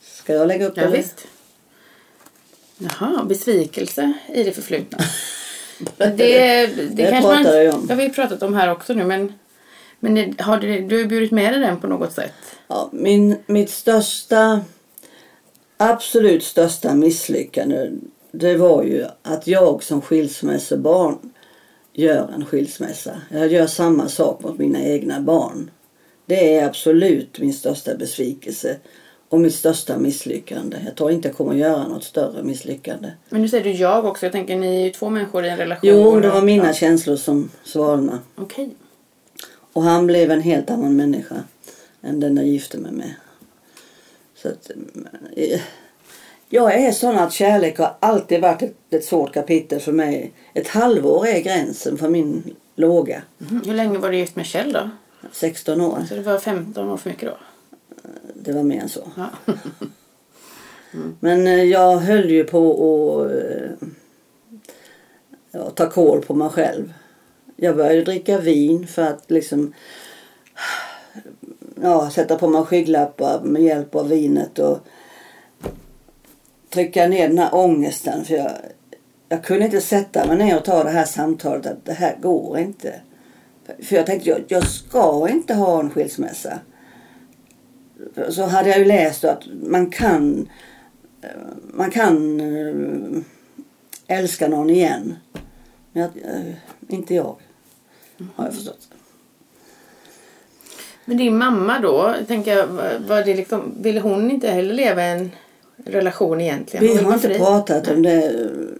Ska 0.00 0.32
jag 0.32 0.48
lägga 0.48 0.66
upp. 0.66 0.76
Ja, 0.76 0.86
det? 0.86 0.96
visst. 0.96 1.26
Jaha, 2.78 3.24
besvikelse 3.24 4.12
i 4.34 4.42
det 4.42 4.52
förflutna. 4.52 4.98
Det, 5.96 6.06
det, 6.06 6.66
Det 6.66 7.10
kanske 7.10 7.32
man, 7.32 7.44
pratar 7.44 7.58
jag 7.58 7.74
om. 7.74 7.86
Det 7.86 7.94
har 7.94 8.02
vi 8.02 8.10
pratat 8.10 8.42
om 8.42 8.54
här 8.54 8.72
också 8.72 8.92
nu 8.92 9.04
men, 9.04 9.32
men 10.00 10.14
det, 10.14 10.42
har 10.42 10.58
du, 10.58 10.80
du 10.80 10.98
har 10.98 11.08
burit 11.08 11.30
med 11.30 11.52
dig 11.52 11.60
den 11.60 11.80
på 11.80 11.86
något 11.86 12.12
sätt? 12.12 12.32
Ja, 12.68 12.88
min, 12.92 13.36
mitt 13.46 13.70
största, 13.70 14.60
absolut 15.76 16.44
största 16.44 16.94
misslyckande 16.94 17.90
det 18.34 18.56
var 18.56 18.82
ju 18.82 19.04
att 19.22 19.46
jag 19.46 19.82
som 19.82 20.00
skilsmässobarn 20.02 21.18
gör 21.92 22.28
en 22.34 22.44
skilsmässa. 22.44 23.20
Jag 23.30 23.48
gör 23.52 23.66
samma 23.66 24.08
sak 24.08 24.42
mot 24.42 24.58
mina 24.58 24.82
egna 24.82 25.20
barn. 25.20 25.70
Det 26.26 26.56
är 26.56 26.66
absolut 26.66 27.38
min 27.38 27.52
största 27.54 27.94
besvikelse 27.94 28.76
och 29.28 29.40
mitt 29.40 29.54
största 29.54 29.98
misslyckande. 29.98 30.76
Jag 30.84 30.94
tror 30.96 31.10
inte 31.10 31.28
jag 31.28 31.36
kommer 31.36 31.52
att 31.52 31.58
göra 31.58 31.88
något 31.88 32.04
större 32.04 32.42
misslyckande. 32.42 33.10
Men 33.28 33.42
nu 33.42 33.48
säger 33.48 33.64
du 33.64 33.70
jag 33.70 34.04
också. 34.04 34.26
Jag 34.26 34.32
tänker 34.32 34.56
ni 34.56 34.76
är 34.80 34.84
ju 34.84 34.90
två 34.90 35.10
människor 35.10 35.44
i 35.44 35.48
en 35.48 35.56
relation. 35.56 35.90
Jo, 35.90 36.20
det 36.20 36.28
var 36.30 36.42
mina 36.42 36.66
Ja. 36.66 36.72
känslor 36.72 37.16
som 37.16 37.50
svalnade. 37.64 38.18
Okej. 38.36 38.70
Och 39.72 39.82
han 39.82 40.06
blev 40.06 40.30
en 40.30 40.40
helt 40.40 40.70
annan 40.70 40.96
människa 40.96 41.34
än 42.02 42.20
den 42.20 42.36
jag 42.36 42.46
gifte 42.46 42.78
mig 42.78 42.92
med. 42.92 43.14
Så 44.42 44.48
att, 44.48 44.70
eh, 45.36 45.60
jag 46.54 46.74
är 46.74 46.92
sån 46.92 47.18
att 47.18 47.32
kärlek 47.32 47.78
har 47.78 47.96
alltid 48.00 48.40
varit 48.40 48.62
ett, 48.62 48.74
ett 48.90 49.04
svårt 49.04 49.34
kapitel 49.34 49.80
för 49.80 49.92
mig. 49.92 50.32
Ett 50.54 50.68
halvår 50.68 51.26
är 51.26 51.40
gränsen 51.40 51.98
för 51.98 52.08
min 52.08 52.54
låga. 52.74 53.22
Mhm. 53.38 53.62
Hur 53.66 53.74
länge 53.74 53.98
var 53.98 54.10
du 54.10 54.16
gift 54.16 54.36
med 54.36 54.46
Kjell 54.46 54.72
då? 54.72 54.90
16 55.32 55.80
år. 55.80 56.04
Så 56.08 56.14
det 56.14 56.20
var 56.20 56.38
15 56.38 56.90
år 56.90 56.96
för 56.96 57.10
mycket 57.10 57.28
då? 57.28 57.36
Det 58.34 58.52
var 58.52 58.62
mer 58.62 58.80
än 58.80 58.88
så. 58.88 59.08
Ja. 59.16 59.28
Men 61.20 61.46
eh, 61.46 61.64
jag 61.64 61.96
höll 61.96 62.30
ju 62.30 62.44
på 62.44 62.72
att 63.22 63.30
eh, 63.30 63.88
ja, 65.50 65.70
ta 65.70 65.90
koll 65.90 66.22
på 66.22 66.34
mig 66.34 66.48
själv. 66.48 66.92
Jag 67.56 67.76
började 67.76 68.02
dricka 68.02 68.38
vin 68.38 68.86
för 68.86 69.02
att 69.02 69.30
liksom 69.30 69.72
ja, 71.82 72.10
sätta 72.10 72.36
på 72.36 72.48
mig 72.48 72.64
skygglappar 72.64 73.40
med 73.42 73.62
hjälp 73.62 73.94
av 73.94 74.08
vinet 74.08 74.58
och 74.58 74.78
trycka 76.74 77.06
ner 77.06 77.28
den 77.28 77.38
här 77.38 77.54
ångesten. 77.54 78.24
För 78.24 78.34
jag, 78.34 78.50
jag 79.28 79.44
kunde 79.44 79.64
inte 79.64 79.80
sätta 79.80 80.26
mig 80.26 80.36
ner 80.36 80.56
och 80.56 80.64
ta 80.64 80.84
det 80.84 80.90
här 80.90 81.04
samtalet 81.04 81.66
att 81.66 81.84
det 81.84 81.92
här 81.92 82.16
går 82.22 82.58
inte. 82.58 83.00
För 83.82 83.96
jag 83.96 84.06
tänkte 84.06 84.28
jag, 84.28 84.44
jag 84.48 84.66
ska 84.66 85.28
inte 85.28 85.54
ha 85.54 85.80
en 85.80 85.90
skilsmässa. 85.90 86.58
Så 88.28 88.42
hade 88.46 88.68
jag 88.68 88.78
ju 88.78 88.84
läst 88.84 89.24
att 89.24 89.42
man 89.62 89.90
kan 89.90 90.48
man 91.74 91.90
kan 91.90 92.40
eh, 92.40 93.22
älska 94.18 94.48
någon 94.48 94.70
igen. 94.70 95.16
Men 95.92 96.02
jag, 96.02 96.10
eh, 96.34 96.54
inte 96.88 97.14
jag. 97.14 97.36
Har 98.34 98.44
jag 98.44 98.54
förstått. 98.54 98.88
Men 101.04 101.16
din 101.16 101.38
mamma 101.38 101.78
då, 101.78 102.14
tänker 102.26 102.56
jag, 102.56 102.66
var 103.08 103.24
det 103.24 103.34
liksom, 103.34 103.74
ville 103.80 104.00
hon 104.00 104.30
inte 104.30 104.50
heller 104.50 104.74
leva 104.74 105.06
i 105.06 105.10
en 105.10 105.30
relation 105.84 106.40
egentligen? 106.40 106.86
Vi 106.86 106.96
har 107.02 107.14
inte 107.14 107.28
fri. 107.28 107.38
pratat 107.38 107.88
om 107.88 108.02
det. 108.02 108.22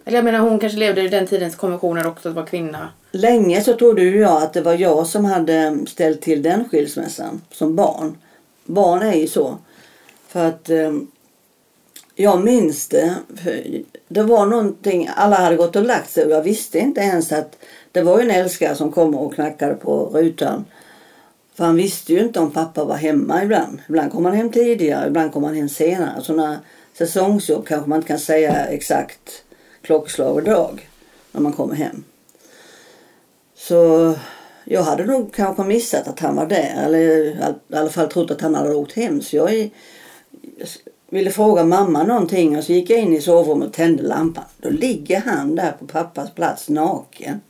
Eller 0.04 0.18
jag 0.18 0.24
menar 0.24 0.38
hon 0.38 0.58
kanske 0.58 0.78
levde 0.78 1.02
i 1.02 1.08
den 1.08 1.26
tidens 1.26 1.56
konventioner 1.56 2.06
också 2.06 2.28
att 2.28 2.34
vara 2.34 2.46
kvinna. 2.46 2.88
Länge 3.12 3.60
så 3.60 3.72
trodde 3.72 4.02
ju 4.02 4.20
jag 4.20 4.42
att 4.42 4.52
det 4.52 4.60
var 4.60 4.74
jag 4.74 5.06
som 5.06 5.24
hade 5.24 5.78
ställt 5.86 6.20
till 6.20 6.42
den 6.42 6.68
skilsmässan 6.68 7.40
som 7.52 7.76
barn. 7.76 8.16
Barn 8.64 9.02
är 9.02 9.14
ju 9.14 9.26
så. 9.26 9.58
För 10.28 10.48
att 10.48 10.70
eh, 10.70 10.92
jag 12.14 12.44
minns 12.44 12.88
det. 12.88 13.14
Det 14.08 14.22
var 14.22 14.46
någonting, 14.46 15.10
alla 15.16 15.36
hade 15.36 15.56
gått 15.56 15.76
och 15.76 15.84
lagt 15.84 16.10
sig 16.10 16.24
och 16.24 16.30
jag 16.30 16.42
visste 16.42 16.78
inte 16.78 17.00
ens 17.00 17.32
att 17.32 17.58
det 17.92 18.02
var 18.02 18.18
ju 18.18 18.24
en 18.24 18.36
älskare 18.36 18.74
som 18.74 18.92
kom 18.92 19.14
och 19.14 19.34
knackade 19.34 19.74
på 19.74 20.10
rutan. 20.14 20.64
För 21.54 21.64
han 21.64 21.76
visste 21.76 22.12
ju 22.12 22.20
inte 22.20 22.40
om 22.40 22.50
pappa 22.50 22.84
var 22.84 22.96
hemma 22.96 23.42
ibland. 23.42 23.78
Ibland 23.88 24.12
kom 24.12 24.24
han 24.24 24.34
hem 24.34 24.52
tidigare, 24.52 25.06
ibland 25.06 25.32
kom 25.32 25.44
han 25.44 25.54
hem 25.54 25.68
senare. 25.68 26.22
Sådana 26.22 26.58
säsongsjobb 26.98 27.66
kanske 27.66 27.88
man 27.88 27.96
inte 27.96 28.08
kan 28.08 28.18
säga 28.18 28.66
exakt 28.66 29.44
klockslag 29.82 30.34
och 30.34 30.42
dag 30.42 30.88
när 31.32 31.40
man 31.40 31.52
kommer 31.52 31.74
hem. 31.74 32.04
Så 33.54 34.14
jag 34.64 34.82
hade 34.82 35.04
nog 35.04 35.34
kanske 35.34 35.62
missat 35.64 36.08
att 36.08 36.20
han 36.20 36.36
var 36.36 36.46
där. 36.46 36.84
Eller 36.84 36.98
i 36.98 37.36
alla 37.72 37.90
fall 37.90 38.08
trott 38.08 38.30
att 38.30 38.40
han 38.40 38.54
hade 38.54 38.74
åkt 38.74 38.92
hem. 38.92 39.22
Så 39.22 39.36
jag 39.36 39.70
ville 41.08 41.30
fråga 41.30 41.64
mamma 41.64 42.02
någonting 42.02 42.58
och 42.58 42.64
så 42.64 42.72
gick 42.72 42.90
jag 42.90 42.98
in 42.98 43.12
i 43.12 43.20
sovrummet 43.20 43.68
och 43.68 43.74
tände 43.74 44.02
lampan. 44.02 44.44
Då 44.56 44.70
ligger 44.70 45.20
han 45.20 45.54
där 45.54 45.72
på 45.72 45.86
pappas 45.86 46.30
plats 46.30 46.68
naken. 46.68 47.40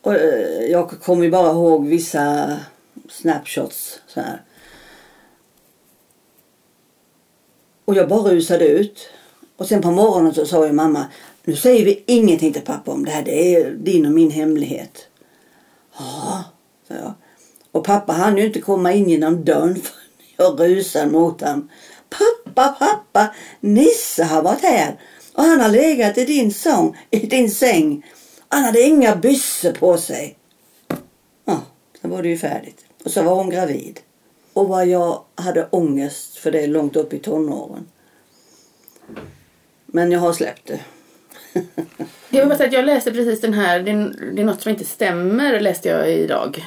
Och 0.00 0.14
eh, 0.14 0.64
jag 0.70 0.90
kommer 0.90 1.24
ju 1.24 1.30
bara 1.30 1.50
ihåg 1.50 1.86
vissa 1.86 2.56
snapshots 3.08 4.00
så 4.06 4.20
här. 4.20 4.42
Och 7.92 7.98
jag 7.98 8.08
bara 8.08 8.34
rusade 8.34 8.66
ut. 8.66 9.08
Och 9.56 9.66
sen 9.66 9.82
på 9.82 9.90
morgonen 9.90 10.34
så 10.34 10.46
sa 10.46 10.66
ju 10.66 10.72
mamma, 10.72 11.06
nu 11.44 11.56
säger 11.56 11.84
vi 11.84 12.04
ingenting 12.06 12.52
till 12.52 12.62
pappa 12.62 12.90
om 12.90 13.04
det 13.04 13.10
här. 13.10 13.22
Det 13.22 13.54
är 13.54 13.70
din 13.70 14.06
och 14.06 14.12
min 14.12 14.30
hemlighet. 14.30 15.06
Ja, 15.98 16.44
sa 16.88 16.94
jag. 16.94 17.12
Och 17.72 17.84
pappa 17.84 18.12
hann 18.12 18.36
ju 18.36 18.46
inte 18.46 18.60
komma 18.60 18.92
in 18.92 19.08
genom 19.08 19.44
dörren 19.44 19.74
förrän 20.36 20.58
jag 20.58 20.60
rusade 20.60 21.10
mot 21.10 21.40
honom. 21.40 21.68
Pappa, 22.10 22.76
pappa, 22.78 23.34
Nisse 23.60 24.24
har 24.24 24.42
varit 24.42 24.62
här. 24.62 25.00
Och 25.34 25.42
han 25.42 25.60
har 25.60 25.68
legat 25.68 26.18
i 26.18 26.24
din, 26.24 26.52
sång, 26.52 26.96
i 27.10 27.18
din 27.18 27.50
säng. 27.50 28.06
Han 28.48 28.64
hade 28.64 28.82
inga 28.82 29.16
byssor 29.16 29.72
på 29.72 29.98
sig. 29.98 30.36
Ja, 31.44 31.60
sen 32.00 32.10
var 32.10 32.22
det 32.22 32.28
ju 32.28 32.38
färdigt. 32.38 32.84
Och 33.04 33.10
så 33.10 33.22
var 33.22 33.34
hon 33.34 33.50
gravid. 33.50 34.00
Och 34.52 34.68
vad 34.68 34.86
jag 34.86 35.22
hade 35.34 35.68
ångest 35.70 36.36
för 36.36 36.50
det 36.50 36.66
långt 36.66 36.96
upp 36.96 37.12
i 37.12 37.18
tonåren. 37.18 37.86
Men 39.86 40.12
jag 40.12 40.20
har 40.20 40.32
släppt 40.32 40.66
det. 40.66 40.80
Jag 42.30 42.40
vill 42.40 42.48
bara 42.48 42.56
säga 42.56 42.68
att 42.68 42.74
jag 42.74 42.84
läste 42.84 43.12
precis 43.12 43.40
den 43.40 43.54
här, 43.54 43.80
det 43.80 43.90
är, 43.90 44.32
det 44.34 44.42
är 44.42 44.46
något 44.46 44.62
som 44.62 44.70
inte 44.70 44.84
stämmer 44.84 45.60
läste 45.60 45.88
jag 45.88 46.12
idag. 46.12 46.64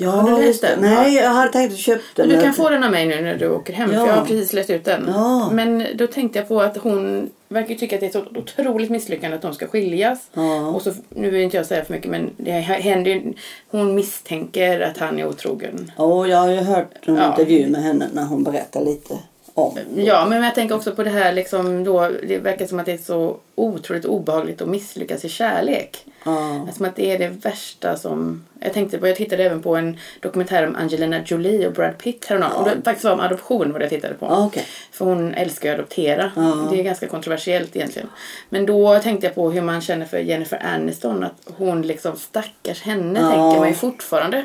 Ja, 0.00 0.10
Har 0.10 0.30
du 0.40 0.46
läst 0.46 0.62
den? 0.62 0.80
Nej, 0.80 1.14
jag 1.14 1.30
hade 1.30 1.52
tänkt 1.52 1.72
att 1.72 1.78
köpa 1.78 2.02
den. 2.14 2.28
Du 2.28 2.40
kan 2.40 2.54
få 2.54 2.68
den 2.68 2.84
av 2.84 2.90
mig 2.90 3.06
nu 3.06 3.20
när 3.20 3.36
du 3.36 3.48
åker 3.50 3.72
hem 3.72 3.92
Ja. 3.92 4.00
för 4.00 4.06
jag 4.06 4.14
har 4.14 4.24
precis 4.24 4.52
läst 4.52 4.70
ut 4.70 4.84
den. 4.84 5.04
Ja. 5.14 5.50
Men 5.52 5.86
då 5.94 6.06
tänkte 6.06 6.38
jag 6.38 6.48
på 6.48 6.60
att 6.60 6.76
hon 6.76 7.30
verkar 7.48 7.74
tycka 7.74 7.96
att 7.96 8.00
det 8.00 8.14
är 8.14 8.20
ett 8.20 8.36
otroligt 8.36 8.90
misslyckande 8.90 9.36
att 9.36 9.42
de 9.42 9.54
ska 9.54 9.66
skiljas. 9.66 10.18
Ja. 10.34 10.66
Och 10.68 10.82
så, 10.82 10.92
nu 11.08 11.30
vill 11.30 11.40
inte 11.40 11.56
jag 11.56 11.66
säga 11.66 11.84
för 11.84 11.92
mycket 11.92 12.10
men 12.10 12.30
det 12.36 12.50
händer 12.50 13.22
hon 13.70 13.94
misstänker 13.94 14.80
att 14.80 14.98
han 14.98 15.18
är 15.18 15.26
otrogen. 15.28 15.92
Ja, 15.96 16.26
jag 16.26 16.38
har 16.38 16.48
ju 16.50 16.56
hört 16.60 16.90
en 17.02 17.18
intervju 17.22 17.66
med 17.66 17.82
henne 17.82 18.08
när 18.12 18.24
hon 18.24 18.44
berättar 18.44 18.84
lite 18.84 19.14
om. 19.54 19.78
Ja, 19.96 20.26
men 20.26 20.42
jag 20.42 20.54
tänker 20.54 20.74
också 20.74 20.94
på 20.94 21.02
det 21.02 21.10
här 21.10 21.32
liksom 21.32 21.84
då, 21.84 22.10
det 22.28 22.38
verkar 22.38 22.66
som 22.66 22.78
att 22.78 22.86
det 22.86 22.92
är 22.92 22.98
så 22.98 23.36
otroligt 23.54 24.04
obehagligt 24.04 24.62
att 24.62 24.68
misslyckas 24.68 25.24
i 25.24 25.28
kärlek. 25.28 26.04
Ja. 26.24 26.68
Som 26.72 26.86
att 26.86 26.96
det 26.96 27.10
är 27.10 27.18
det 27.18 27.28
värsta 27.28 27.96
som... 27.96 28.44
Jag 28.60 28.72
tänkte 28.72 28.98
på, 28.98 29.08
jag 29.08 29.16
tittade 29.16 29.44
även 29.44 29.62
på 29.62 29.76
en 29.76 29.98
dokumentär 30.20 30.66
om 30.66 30.76
Angelina 30.76 31.20
Jolie 31.26 31.66
och 31.66 31.72
Brad 31.72 31.98
Pitt 31.98 32.26
häromdagen. 32.26 32.52
Och 32.52 32.64
det 32.64 32.82
faktiskt 32.84 33.04
var 33.04 33.12
om 33.12 33.20
adoption 33.20 33.72
vad 33.72 33.82
jag 33.82 33.90
tittade 33.90 34.14
på. 34.14 34.26
Ja, 34.26 34.46
okej. 34.46 34.64
För 34.92 35.04
hon 35.04 35.34
älskar 35.34 35.68
ju 35.68 35.74
att 35.74 35.78
adoptera. 35.78 36.32
Det 36.70 36.80
är 36.80 36.84
ganska 36.84 37.06
kontroversiellt 37.06 37.76
egentligen. 37.76 38.08
Men 38.48 38.66
då 38.66 38.98
tänkte 38.98 39.26
jag 39.26 39.34
på 39.34 39.50
hur 39.50 39.62
man 39.62 39.80
känner 39.80 40.06
för 40.06 40.18
Jennifer 40.18 40.66
Aniston. 40.74 41.24
Att 41.24 41.52
hon 41.56 41.82
liksom, 41.82 42.16
stackars 42.16 42.82
henne 42.82 43.20
tänker 43.20 43.58
man 43.58 43.68
ju 43.68 43.74
fortfarande. 43.74 44.44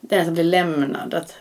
Den 0.00 0.24
som 0.24 0.34
blir 0.34 0.44
lämnad. 0.44 1.14
Att, 1.14 1.34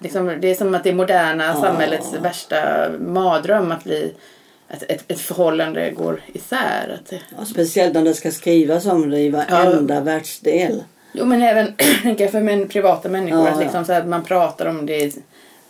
liksom, 0.00 0.38
det 0.40 0.50
är 0.50 0.54
som 0.54 0.74
att 0.74 0.84
det 0.84 0.92
moderna 0.92 1.54
samhällets 1.54 2.12
värsta 2.22 2.88
mardröm 2.98 3.72
att 3.72 3.84
bli 3.84 4.14
att 4.68 4.82
ett, 4.82 5.04
ett 5.08 5.20
förhållande 5.20 5.90
går 5.90 6.20
isär. 6.32 6.98
Att 7.00 7.10
det, 7.10 7.20
Ja, 7.38 7.44
speciellt 7.44 7.94
när 7.94 8.04
det 8.04 8.14
ska 8.14 8.30
skrivas 8.30 8.86
om 8.86 9.10
det 9.10 9.20
i 9.20 9.30
varenda 9.30 10.00
världsdel. 10.00 10.84
Jo 11.12 11.24
men 11.24 11.42
även 11.42 11.66
för 12.30 12.40
men, 12.40 12.68
privata 12.68 13.08
människor. 13.08 13.40
Ja, 13.40 13.48
att 13.48 13.54
ja. 13.54 13.62
liksom, 13.62 13.84
så 13.84 13.92
att 13.92 14.06
man 14.06 14.24
pratar 14.24 14.66
om 14.66 14.86
det. 14.86 15.14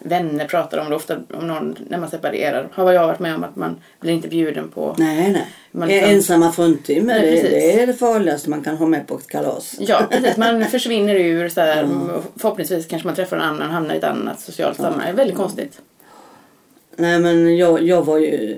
Vänner 0.05 0.45
pratar 0.47 0.79
om 0.79 0.91
det 0.91 0.97
ofta 0.97 1.17
om 1.35 1.47
någon, 1.47 1.77
när 1.89 1.99
man 1.99 2.11
separerar. 2.11 2.69
Har 2.73 2.93
jag 2.93 3.07
varit 3.07 3.19
med 3.19 3.35
om 3.35 3.45
att 3.45 3.57
man 3.57 3.77
blir 4.01 4.13
inte 4.13 4.29
bjuden 4.29 4.69
på. 4.69 4.95
Nej, 4.99 5.33
nej. 5.33 5.47
Man 5.73 5.89
liksom- 5.89 6.11
ensamma 6.11 6.53
fruntimmer, 6.53 7.21
Nej, 7.21 7.43
det, 7.43 7.83
är 7.83 7.87
det 7.87 7.95
farligaste 7.95 8.51
man 8.51 8.63
kan 8.63 8.77
ha 8.77 8.87
med 8.87 9.07
på 9.07 9.17
ett 9.17 9.27
kalas. 9.27 9.77
Ja 9.79 10.07
precis, 10.11 10.37
man 10.37 10.65
försvinner 10.71 11.15
ur 11.15 11.49
så 11.49 11.61
här. 11.61 11.89
Förhoppningsvis 12.37 12.87
kanske 12.87 13.09
man 13.09 13.15
träffar 13.15 13.37
en 13.37 13.43
annan 13.43 13.69
och 13.69 13.75
hamnar 13.75 13.95
i 13.95 13.99
ett 13.99 14.05
annat 14.05 14.41
socialt 14.41 14.77
sammanhang. 14.77 15.07
Det 15.07 15.13
är 15.13 15.17
väldigt 15.17 15.37
konstigt. 15.37 15.81
Nej, 16.97 17.19
men 17.19 17.57
jag, 17.57 17.83
jag 17.83 18.05
var 18.05 18.19
ju... 18.19 18.57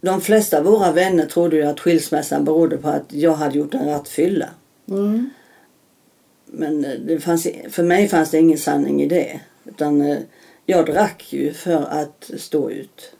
De 0.00 0.20
flesta 0.20 0.58
av 0.58 0.64
våra 0.64 0.92
vänner 0.92 1.26
trodde 1.26 1.56
ju 1.56 1.62
att 1.62 1.80
skilsmässan 1.80 2.44
berodde 2.44 2.76
på 2.76 2.88
att 2.88 3.04
jag 3.08 3.32
hade 3.32 3.58
gjort 3.58 3.74
en 3.74 3.88
rattfylla. 3.88 4.48
Mm. 4.88 5.30
Men 6.52 6.84
eh, 6.84 6.98
det 7.00 7.20
fanns, 7.20 7.46
för 7.68 7.82
mig 7.82 8.08
fanns 8.08 8.30
det 8.30 8.38
ingen 8.38 8.58
sanning 8.58 9.02
i 9.02 9.06
det. 9.06 9.40
Utan 9.64 10.00
eh, 10.00 10.18
jag 10.66 10.86
drack 10.86 11.32
ju 11.32 11.52
för 11.52 11.82
att 11.82 12.30
stå 12.36 12.70
ut. 12.70 13.12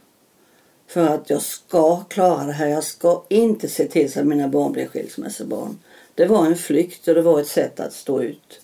För 0.86 1.06
att 1.06 1.30
jag 1.30 1.42
ska 1.42 2.00
klara 2.00 2.44
det 2.44 2.52
här. 2.52 2.66
Jag 2.66 2.84
ska 2.84 3.24
inte 3.28 3.68
se 3.68 3.88
till 3.88 4.12
så 4.12 4.20
att 4.20 4.26
mina 4.26 4.48
barn 4.48 4.72
blir 4.72 4.86
skilsmässobarn. 4.86 5.78
Det 6.14 6.26
var 6.26 6.46
en 6.46 6.56
flykt 6.56 7.08
och 7.08 7.14
det 7.14 7.22
var 7.22 7.40
ett 7.40 7.46
sätt 7.46 7.80
att 7.80 7.92
stå 7.92 8.22
ut. 8.22 8.60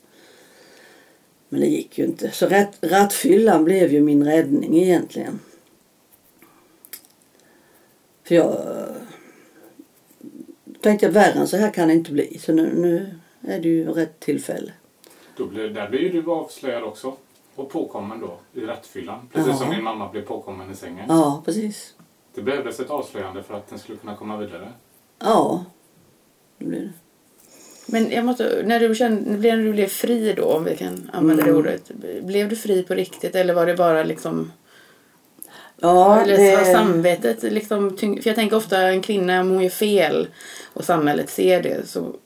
Men 1.49 1.61
det 1.61 1.67
gick 1.67 1.99
ju 1.99 2.05
inte. 2.05 2.31
Så 2.31 2.47
rat, 2.47 2.79
rattfyllan 2.81 3.65
blev 3.65 3.93
ju 3.93 4.01
min 4.01 4.25
räddning 4.25 4.83
egentligen. 4.83 5.41
För 8.25 8.35
jag 8.35 8.53
eh, 8.53 8.97
tänkte 10.81 11.07
att 11.09 11.13
värre 11.13 11.33
än 11.33 11.49
så 11.49 11.57
här 11.57 11.71
kan 11.71 11.89
det 11.89 11.95
inte 11.95 12.13
bli. 12.13 12.39
Så 12.39 12.53
nu, 12.53 12.73
nu 12.75 13.15
är 13.47 13.59
det 13.61 13.69
ju 13.69 13.89
rätt 13.93 14.21
tillfälle. 14.21 14.73
Då 15.37 15.47
blir, 15.47 15.69
där 15.69 15.89
blir 15.89 16.01
ju 16.01 16.23
du 16.23 16.31
avslöjad 16.31 16.83
också. 16.83 17.15
Och 17.55 17.71
påkommen 17.71 18.21
då 18.21 18.39
i 18.61 18.67
rattfyllan. 18.67 19.29
Precis 19.33 19.49
Ja. 19.53 19.57
som 19.57 19.69
min 19.69 19.83
mamma 19.83 20.09
blev 20.09 20.23
påkommen 20.23 20.71
i 20.71 20.75
sängen. 20.75 21.05
Ja, 21.09 21.43
precis. 21.45 21.95
Det 22.35 22.43
behövdes 22.43 22.81
ett 22.81 22.91
avslöjande 22.91 23.43
för 23.43 23.55
att 23.55 23.69
den 23.69 23.79
skulle 23.79 23.99
kunna 23.99 24.17
komma 24.17 24.37
vidare. 24.37 24.73
Ja, 25.19 25.65
det 26.59 26.65
blir 26.65 26.81
det. 26.81 26.93
Men 27.87 28.11
jag 28.11 28.25
måste, 28.25 28.63
när 28.67 28.81
du, 28.81 28.95
kände, 28.95 29.31
när 29.51 29.57
du 29.57 29.73
blev 29.73 29.87
fri 29.87 30.33
då, 30.37 30.45
om 30.45 30.65
vi 30.65 30.77
kan 30.77 31.11
använda 31.13 31.43
Mm. 31.43 31.55
det 31.55 31.59
ordet. 31.61 31.91
Blev 32.23 32.49
du 32.49 32.57
fri 32.57 32.83
på 32.83 32.95
riktigt 32.95 33.35
eller 33.35 33.55
var 33.55 33.67
det 33.67 33.75
bara 33.77 34.05
liksom 34.05 34.53
Ja, 35.81 36.21
Eller 36.21 36.37
det, 36.37 36.73
samvetet 36.73 37.43
liksom 37.43 37.97
För 37.97 38.27
jag 38.29 38.35
tänker 38.37 38.57
ofta 38.57 38.81
en 38.81 39.03
kvinna 39.03 39.41
om 39.41 39.51
hon 39.51 39.63
gör 39.63 39.71
fel 39.71 40.29
och 40.73 40.85
samhället 40.85 41.31
ser 41.31 41.63
det 41.63 41.89
så 41.89 42.17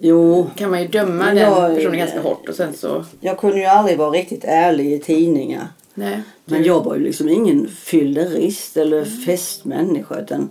jo, 0.00 0.46
kan 0.56 0.70
man 0.70 0.82
ju 0.82 0.88
döma 0.88 1.12
Men 1.24 1.34
den 1.34 1.44
jag- 1.44 1.74
personen 1.76 1.98
ganska 1.98 2.20
hårt 2.20 2.48
och 2.48 2.54
sen 2.54 2.72
så... 2.72 3.04
jag 3.20 3.38
kunde 3.38 3.58
ju 3.58 3.64
aldrig 3.64 3.98
vara 3.98 4.10
riktigt 4.10 4.44
ärlig 4.44 4.92
i 4.92 4.98
tidningar. 4.98 5.68
Nej. 5.94 6.22
Men 6.44 6.64
jag 6.64 6.84
var 6.84 6.96
ju 6.96 7.02
liksom 7.02 7.28
ingen 7.28 7.68
fyllerist 7.68 8.76
eller 8.76 9.04
festmänniska 9.04 10.20
utan 10.20 10.48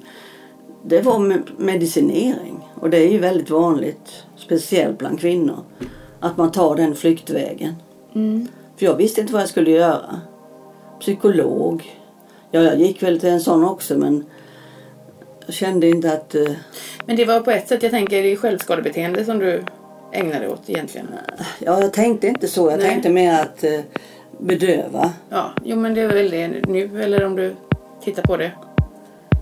det 0.85 1.01
var 1.01 1.19
me- 1.19 1.51
medicinering. 1.57 2.59
Och 2.75 2.89
det 2.89 2.97
är 2.97 3.07
ju 3.11 3.17
väldigt 3.17 3.49
vanligt, 3.49 4.23
speciellt 4.37 4.97
bland 4.97 5.19
kvinnor, 5.19 5.57
att 6.19 6.37
man 6.37 6.51
tar 6.51 6.75
den 6.75 6.95
flyktvägen. 6.95 7.73
Mm. 8.15 8.47
För 8.77 8.85
jag 8.85 8.95
visste 8.95 9.21
inte 9.21 9.33
vad 9.33 9.41
jag 9.41 9.49
skulle 9.49 9.71
göra. 9.71 10.21
Psykolog. 10.99 11.97
Ja, 12.51 12.61
jag 12.61 12.79
gick 12.79 13.03
väl 13.03 13.19
till 13.19 13.29
en 13.29 13.41
sån 13.41 13.63
också 13.65 13.97
men 13.97 14.25
jag 15.51 15.55
kände 15.55 15.87
inte 15.89 16.13
att... 16.13 16.35
eh, 16.35 16.51
Men 17.05 17.15
det 17.15 17.25
var 17.25 17.39
på 17.39 17.51
ett 17.51 17.67
sätt, 17.67 17.83
jag 17.83 17.91
tänker, 17.91 18.23
det 18.23 18.31
är 18.31 18.35
självskadebeteende 18.35 19.25
som 19.25 19.39
du 19.39 19.63
ägnar 20.11 20.39
dig 20.39 20.49
åt 20.49 20.69
egentligen. 20.69 21.07
Ja, 21.59 21.81
jag 21.81 21.93
tänkte 21.93 22.27
inte 22.27 22.47
så. 22.47 22.69
Jag 22.71 22.79
Nej. 22.79 22.89
tänkte 22.89 23.09
mer 23.09 23.33
att 23.41 23.63
eh, 23.63 23.79
bedöva. 24.39 25.13
Ja, 25.29 25.51
jo 25.63 25.75
men 25.77 25.93
det 25.93 26.01
är 26.01 26.07
väl 26.07 26.29
det 26.29 26.47
nu 26.47 27.03
eller 27.03 27.23
om 27.25 27.35
du 27.35 27.55
tittar 28.03 28.23
på 28.23 28.37
det. 28.37 28.51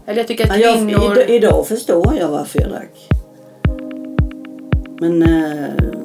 Eller 0.05 0.17
jag 0.17 0.27
tycker 0.27 0.47
Ja, 0.47 0.53
att 0.53 0.59
jag, 0.59 0.73
kvinnor... 0.75 1.15
id- 1.17 1.29
idag 1.29 1.67
förstår 1.67 2.15
jag 2.19 2.27
varför 2.27 2.59
jag 2.61 2.69
drack. 2.69 3.07
Men... 4.99 5.23
Eh, 5.23 5.98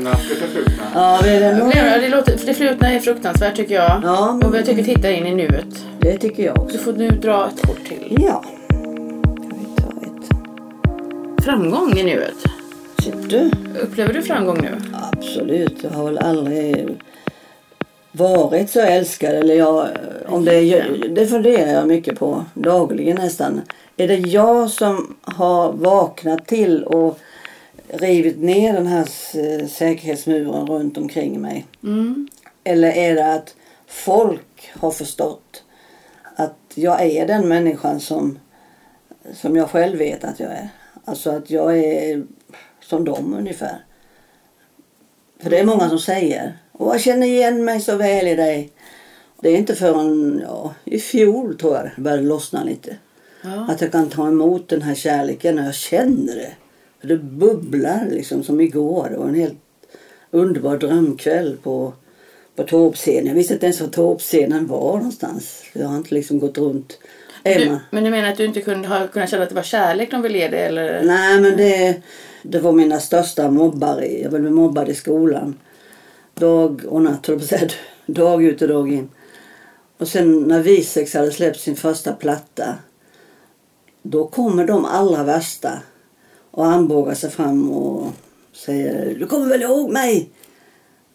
Ska 0.00 0.04
vi 0.04 0.04
lämna 0.04 0.10
det 0.10 0.34
förflutna? 0.36 0.84
ja, 0.94 1.20
det, 1.22 1.30
är 1.30 1.54
nog, 1.58 1.68
Nej, 1.74 2.00
det, 2.00 2.08
låter, 2.08 2.36
för 2.38 2.46
det 2.46 2.54
flutna 2.54 2.92
är 2.92 3.00
fruktansvärt 3.00 3.56
tycker 3.56 3.74
jag. 3.74 4.00
Ja, 4.04 4.38
men- 4.40 4.48
Och 4.50 4.56
jag 4.56 4.66
tycker 4.66 4.82
titta 4.82 5.10
in 5.10 5.26
i 5.26 5.34
nuet. 5.34 5.84
det 5.98 6.18
tycker 6.18 6.42
jag 6.42 6.54
Du 6.56 6.60
också. 6.60 6.78
får 6.78 6.92
nu 6.92 7.08
dra 7.10 7.48
ett 7.54 7.66
kort 7.66 7.84
till. 7.88 8.16
Ja. 8.20 8.44
Vi 8.68 9.82
ta 9.82 9.88
ett... 10.02 11.44
Framgång 11.44 11.98
i 11.98 12.02
nuet. 12.04 12.34
Ser 13.04 13.12
du? 13.28 13.50
Upplever 13.82 14.14
du 14.14 14.22
framgång 14.22 14.58
nu? 14.62 14.70
Absolut. 15.12 15.82
Jag 15.82 15.90
har 15.90 16.04
väl 16.04 16.18
aldrig 16.18 16.88
varit 18.12 18.70
så 18.70 18.80
älskad. 18.80 19.34
Eller 19.34 19.54
jag, 19.54 19.88
om 20.26 20.44
det, 20.44 20.54
är- 20.54 21.08
det 21.08 21.26
funderar 21.26 21.72
jag 21.72 21.86
mycket 21.88 22.18
på 22.18 22.44
dagligen 22.54 23.16
nästan. 23.16 23.60
Är 23.96 24.08
det 24.08 24.16
jag 24.16 24.70
som 24.70 25.14
har 25.22 25.72
vaknat 25.72 26.46
till 26.46 26.84
och 26.84 27.18
rivit 27.88 28.38
ner 28.38 28.72
den 28.72 28.86
här 28.86 29.04
säkerhetsmuren 29.66 30.66
runt 30.66 30.98
omkring 30.98 31.40
mig? 31.40 31.66
Mm. 31.82 32.28
Eller 32.64 32.92
är 32.92 33.14
det 33.14 33.32
att 33.32 33.54
folk 33.86 34.70
har 34.72 34.90
förstått 34.90 35.64
att 36.36 36.56
jag 36.74 37.02
är 37.02 37.26
den 37.26 37.48
människan 37.48 38.00
som, 38.00 38.38
som 39.34 39.56
jag 39.56 39.70
själv 39.70 39.98
vet 39.98 40.24
att 40.24 40.40
jag 40.40 40.50
är? 40.50 40.68
Alltså 41.04 41.30
att 41.30 41.50
jag 41.50 41.78
är 41.78 42.26
som 42.80 43.04
dem 43.04 43.34
ungefär. 43.34 43.84
För 45.40 45.50
det 45.50 45.58
är 45.58 45.64
många 45.64 45.88
som 45.88 45.98
säger 45.98 46.58
och 46.72 46.94
jag 46.94 47.00
känner 47.00 47.26
igen 47.26 47.64
mig 47.64 47.80
så 47.80 47.96
väl 47.96 48.28
i 48.28 48.34
dig. 48.34 48.72
Det 49.40 49.48
är 49.48 49.56
inte 49.56 49.74
förrän 49.74 50.42
ja, 50.44 50.74
i 50.84 50.98
fjol 50.98 51.58
tror 51.58 51.74
jag 51.74 51.84
det 51.84 52.02
började 52.02 52.22
lossna 52.22 52.64
lite. 52.64 52.96
Ja. 53.42 53.66
Att 53.68 53.80
jag 53.80 53.92
kan 53.92 54.08
ta 54.08 54.28
emot 54.28 54.68
den 54.68 54.82
här 54.82 54.94
kärleken 54.94 55.58
och 55.58 55.64
jag 55.64 55.74
känner 55.74 56.34
det. 56.34 56.52
Det 57.08 57.16
bubblar 57.16 58.06
liksom 58.10 58.42
som 58.42 58.60
igår. 58.60 59.08
Det 59.10 59.16
var 59.16 59.28
en 59.28 59.34
helt 59.34 59.58
underbar 60.30 60.76
drömkväll 60.76 61.56
på, 61.62 61.92
på 62.56 62.62
Torpscenen. 62.62 63.26
Jag 63.26 63.34
visste 63.34 63.54
inte 63.54 63.66
ens 63.66 63.80
var 63.80 63.88
Torpscenen 63.88 64.66
var 64.66 64.96
någonstans. 64.96 65.62
Jag 65.72 65.86
har 65.86 65.96
inte 65.96 66.14
liksom 66.14 66.38
gått 66.38 66.58
runt. 66.58 66.98
Du, 67.42 67.50
Emma. 67.50 67.80
men 67.90 68.04
du 68.04 68.10
menar 68.10 68.28
att 68.28 68.36
du 68.36 68.44
inte 68.44 68.60
kunde 68.60 68.88
ha 68.88 69.06
kunnat 69.06 69.30
känna 69.30 69.42
att 69.42 69.48
det 69.48 69.54
var 69.54 69.62
kärlek 69.62 70.10
de 70.10 70.22
ville 70.22 70.38
ge 70.38 70.48
dig? 70.48 70.64
Eller? 70.64 71.02
Nej 71.02 71.40
men 71.40 71.56
det, 71.56 72.02
det 72.42 72.58
var 72.58 72.72
mina 72.72 73.00
största 73.00 73.50
mobbare. 73.50 74.06
Jag 74.06 74.30
blev 74.30 74.52
mobbad 74.52 74.88
i 74.88 74.94
skolan. 74.94 75.58
Dag 76.34 76.82
och 76.88 77.02
natt, 77.02 77.26
höll 77.26 77.42
jag. 77.50 77.70
Dag 78.06 78.44
ut 78.44 78.62
och 78.62 78.68
dag 78.68 78.92
in. 78.92 79.08
Och 79.98 80.08
sen 80.08 80.42
när 80.42 80.62
Visex 80.62 81.14
hade 81.14 81.30
släppt 81.30 81.60
sin 81.60 81.76
första 81.76 82.12
platta. 82.12 82.74
Då 84.02 84.26
kommer 84.26 84.66
de 84.66 84.84
allra 84.84 85.24
värsta 85.24 85.82
och 86.56 86.66
armbågar 86.66 87.14
sig 87.14 87.30
fram 87.30 87.70
och 87.70 88.06
säger 88.52 89.14
Du 89.18 89.26
kommer 89.26 89.46
väl 89.46 89.62
ihåg 89.62 89.90
mig? 89.92 90.28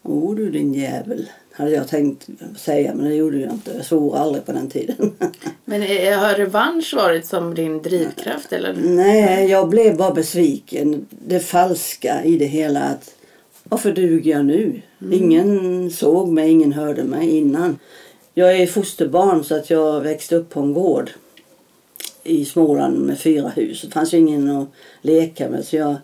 Åh 0.03 0.35
du 0.35 0.51
din 0.51 0.73
jävel, 0.73 1.29
hade 1.51 1.71
jag 1.71 1.87
tänkt 1.87 2.27
säga 2.57 2.91
men 2.95 3.05
det 3.05 3.15
gjorde 3.15 3.37
jag 3.39 3.51
inte. 3.51 3.71
Jag 3.75 3.85
svor 3.85 4.17
aldrig 4.17 4.45
på 4.45 4.51
den 4.51 4.69
tiden. 4.69 5.11
Men 5.65 5.83
är- 5.83 6.15
har 6.17 6.33
revansch 6.33 6.93
varit 6.95 7.25
som 7.25 7.55
din 7.55 7.81
drivkraft 7.81 8.53
eller? 8.53 8.73
Nej, 8.73 9.49
jag 9.49 9.69
blev 9.69 9.97
bara 9.97 10.13
besviken. 10.13 11.05
Det 11.09 11.39
falska 11.39 12.23
i 12.23 12.37
det 12.37 12.45
hela. 12.45 12.79
att 12.83 13.15
Varför 13.63 13.91
duger 13.91 14.31
jag 14.31 14.45
nu? 14.45 14.81
Ingen 15.11 15.91
såg 15.91 16.29
mig, 16.29 16.51
ingen 16.51 16.73
hörde 16.73 17.03
mig 17.03 17.29
innan. 17.37 17.79
Jag 18.33 18.57
är 18.57 18.67
fosterbarn 18.67 19.43
så 19.43 19.55
att 19.55 19.69
jag 19.69 20.01
växte 20.01 20.35
upp 20.35 20.49
på 20.49 20.59
en 20.59 20.73
gård 20.73 21.11
i 22.23 22.45
Småland 22.45 22.99
med 22.99 23.19
fyra 23.19 23.49
hus. 23.49 23.81
Det 23.81 23.91
fanns 23.91 24.13
ju 24.13 24.17
ingen 24.17 24.49
att 24.49 24.67
leka 25.01 25.49
med. 25.49 25.65
Så 25.65 25.75
jag, 25.75 25.95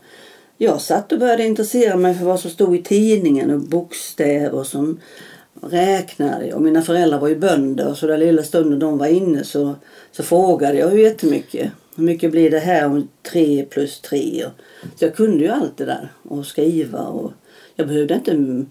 jag 0.58 0.82
satt 0.82 1.12
och 1.12 1.20
började 1.20 1.46
intressera 1.46 1.96
mig 1.96 2.16
för 2.16 2.26
vad 2.26 2.40
som 2.40 2.52
stod 2.52 2.76
i 2.76 2.84
tidningen 2.84 3.52
och 3.52 3.60
bokstäver 3.62 4.64
som 4.64 5.00
räknade. 5.62 6.54
Och 6.54 6.62
mina 6.62 6.82
föräldrar 6.82 7.20
var 7.20 7.28
ju 7.28 7.36
bönder 7.36 7.94
så 7.94 8.08
den 8.08 8.20
lilla 8.20 8.44
stunden 8.44 8.80
de 8.80 8.98
var 8.98 9.08
inne 9.08 9.44
så, 9.44 9.76
så 10.12 10.24
frågade 10.24 10.78
jag 10.78 10.98
ju 10.98 11.04
jättemycket. 11.04 11.72
Hur 11.96 12.04
mycket 12.04 12.32
blir 12.32 12.52
det 12.52 12.60
här 12.60 12.86
om 12.86 13.08
tre 13.32 13.66
plus 13.70 14.02
tre? 14.02 14.46
Så 14.96 15.06
jag 15.06 15.16
kunde 15.16 15.44
ju 15.44 15.50
allt 15.50 15.78
det 15.78 15.86
där 15.86 16.12
och 16.24 16.46
skriva 16.46 17.00
och 17.00 17.32
jag 17.76 17.88
behövde 17.88 18.14
inte 18.14 18.66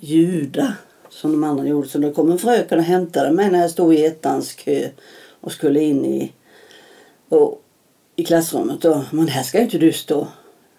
ljuda 0.00 0.74
som 1.10 1.32
de 1.32 1.44
andra 1.44 1.66
gjorde. 1.66 1.88
Så 1.88 1.98
då 1.98 2.12
kom 2.12 2.30
en 2.30 2.38
fröken 2.38 2.78
och 2.78 2.84
hämtade 2.84 3.32
mig 3.32 3.50
när 3.50 3.60
jag 3.60 3.70
stod 3.70 3.94
i 3.94 4.04
ettans 4.04 4.52
kö 4.52 4.88
och 5.40 5.52
skulle 5.52 5.80
in 5.80 6.04
i, 6.04 6.32
och, 7.28 7.62
i 8.16 8.24
klassrummet. 8.24 8.84
Och, 8.84 9.02
men 9.10 9.28
här 9.28 9.42
ska 9.42 9.60
inte 9.60 9.78
du 9.78 9.92
stå. 9.92 10.28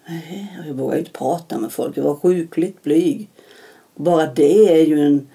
Nej, 0.08 0.62
jag 0.66 0.74
vågade 0.74 0.98
inte 0.98 1.10
prata 1.10 1.58
med 1.58 1.72
folk. 1.72 1.96
Jag 1.96 2.04
var 2.04 2.14
sjukligt 2.14 2.82
blyg. 2.82 3.28
Och 3.94 4.02
bara 4.02 4.26
det 4.26 4.80
är 4.80 4.86
ju 4.86 5.06
en... 5.06 5.28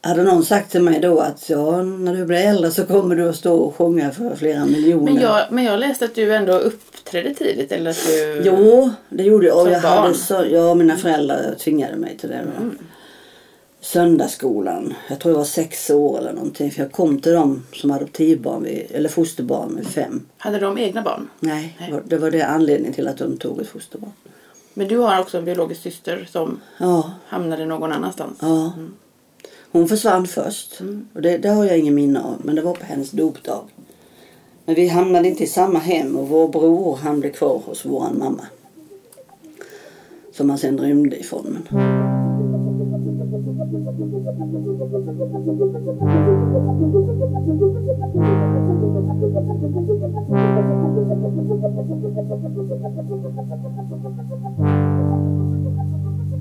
Hade 0.00 0.22
någon 0.22 0.44
sagt 0.44 0.72
till 0.72 0.82
mig 0.82 1.00
då 1.00 1.20
att 1.20 1.50
ja, 1.50 1.82
när 1.82 2.14
du 2.14 2.24
blir 2.24 2.36
äldre 2.36 2.70
så 2.70 2.86
kommer 2.86 3.16
du 3.16 3.28
att 3.28 3.36
stå 3.36 3.56
och 3.56 3.76
sjunga 3.76 4.10
för 4.10 4.36
flera 4.36 4.64
miljoner. 4.64 5.12
Men 5.12 5.22
jag, 5.22 5.46
men 5.50 5.64
jag 5.64 5.80
läste 5.80 6.04
att 6.04 6.14
du 6.14 6.34
ändå 6.34 6.52
uppträdde 6.52 7.34
tidigt 7.34 7.72
eller 7.72 7.90
att 7.90 8.06
du... 8.06 8.42
Jo, 8.44 8.90
det 9.08 9.22
gjorde 9.22 9.46
jag. 9.46 9.62
Och 9.62 9.70
jag 9.70 9.82
barn? 9.82 10.02
hade 10.02 10.14
så, 10.14 10.44
ja, 10.50 10.74
mina 10.74 10.96
föräldrar 10.96 11.54
tvingade 11.54 11.96
mig 11.96 12.16
till 12.18 12.28
det. 12.28 12.44
Då. 12.58 12.70
Söndagsskolan. 13.92 14.94
Jag 15.08 15.18
tror 15.20 15.32
jag 15.32 15.38
var 15.38 15.44
sex 15.44 15.90
år 15.90 16.18
eller 16.18 16.32
någonting. 16.32 16.70
För 16.70 16.82
jag 16.82 16.92
kom 16.92 17.20
till 17.20 17.32
dem 17.32 17.62
som 17.72 17.90
adoptivbarn, 17.90 18.62
vid, 18.62 18.86
eller 18.90 19.08
fosterbarn 19.08 19.76
vid 19.76 19.86
fem. 19.86 20.26
Hade 20.38 20.58
de 20.58 20.78
egna 20.78 21.02
barn? 21.02 21.28
Nej, 21.40 21.76
Nej. 21.80 22.00
det 22.04 22.18
var- 22.18 22.30
det 22.30 22.42
anledningen 22.42 22.92
till 22.94 23.08
att 23.08 23.18
de 23.18 23.36
tog 23.36 23.60
ett 23.60 23.68
fosterbarn. 23.68 24.12
Men 24.74 24.88
du 24.88 24.96
har 24.98 25.20
också 25.20 25.38
en 25.38 25.44
biologisk 25.44 25.82
syster 25.82 26.28
som 26.32 26.60
Ja, 26.78 27.10
hamnade 27.26 27.66
någon 27.66 27.92
annanstans. 27.92 28.38
ja. 28.40 28.72
Hon 29.72 29.88
försvann 29.88 30.26
först. 30.26 30.80
Och 31.14 31.22
det, 31.22 31.38
det 31.38 31.48
har 31.48 31.64
jag 31.64 31.78
ingen 31.78 31.94
minne 31.94 32.20
av. 32.22 32.34
Men 32.44 32.54
det 32.54 32.62
var 32.62 32.74
på 32.74 32.84
hennes 32.84 33.10
dopdag. 33.10 33.64
Men 34.64 34.74
vi 34.74 34.88
hamnade 34.88 35.28
inte 35.28 35.44
i 35.44 35.46
samma 35.46 35.78
hem 35.78 36.16
och 36.16 36.28
vår 36.28 36.48
bror 36.48 36.96
han 36.96 37.20
blev 37.20 37.32
kvar 37.32 37.62
hos 37.66 37.84
vår 37.84 38.08
mamma. 38.18 38.46
Som 40.32 40.50
han 40.50 40.58
sen 40.58 40.78
rymde 40.78 41.16
ifrån. 41.20 41.58
Men... 41.70 42.05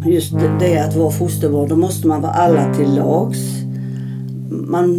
Just 0.05 0.39
det 0.59 0.79
att 0.79 0.95
vara 0.95 1.11
fosterbarn, 1.11 1.69
då 1.69 1.75
måste 1.75 2.07
man 2.07 2.21
vara 2.21 2.31
alla 2.31 2.73
till 2.73 2.95
lags. 2.95 3.65
Man, 4.49 4.97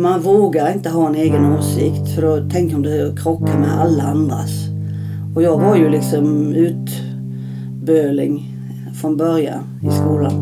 man 0.00 0.20
vågar 0.20 0.72
inte 0.72 0.88
ha 0.88 1.08
en 1.08 1.14
egen 1.14 1.52
åsikt 1.52 2.08
för 2.14 2.22
då 2.22 2.48
tänk 2.50 2.74
om 2.74 2.82
det 2.82 3.14
krockar 3.22 3.58
med 3.58 3.80
alla 3.80 4.02
andras. 4.02 4.50
Och 5.34 5.42
jag 5.42 5.60
var 5.60 5.76
ju 5.76 5.88
liksom 5.88 6.52
utböling 6.52 8.52
från 9.00 9.16
början 9.16 9.64
i 9.82 9.90
skolan. 9.90 10.32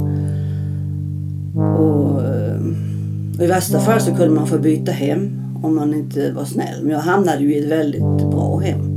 Och, 1.57 2.04
i 3.40 3.47
värsta 3.47 3.81
fall 3.81 4.01
så 4.01 4.14
kunde 4.14 4.35
man 4.35 4.47
få 4.47 4.59
byta 4.59 4.92
hem 4.92 5.44
om 5.62 5.75
man 5.75 5.94
inte 5.94 6.33
var 6.33 6.44
snäll. 6.44 6.83
Men 6.83 6.90
jag 6.90 6.99
hamnade 6.99 7.42
ju 7.42 7.55
i 7.55 7.64
ett 7.64 7.70
väldigt 7.70 8.31
bra 8.31 8.59
hem. 8.59 8.94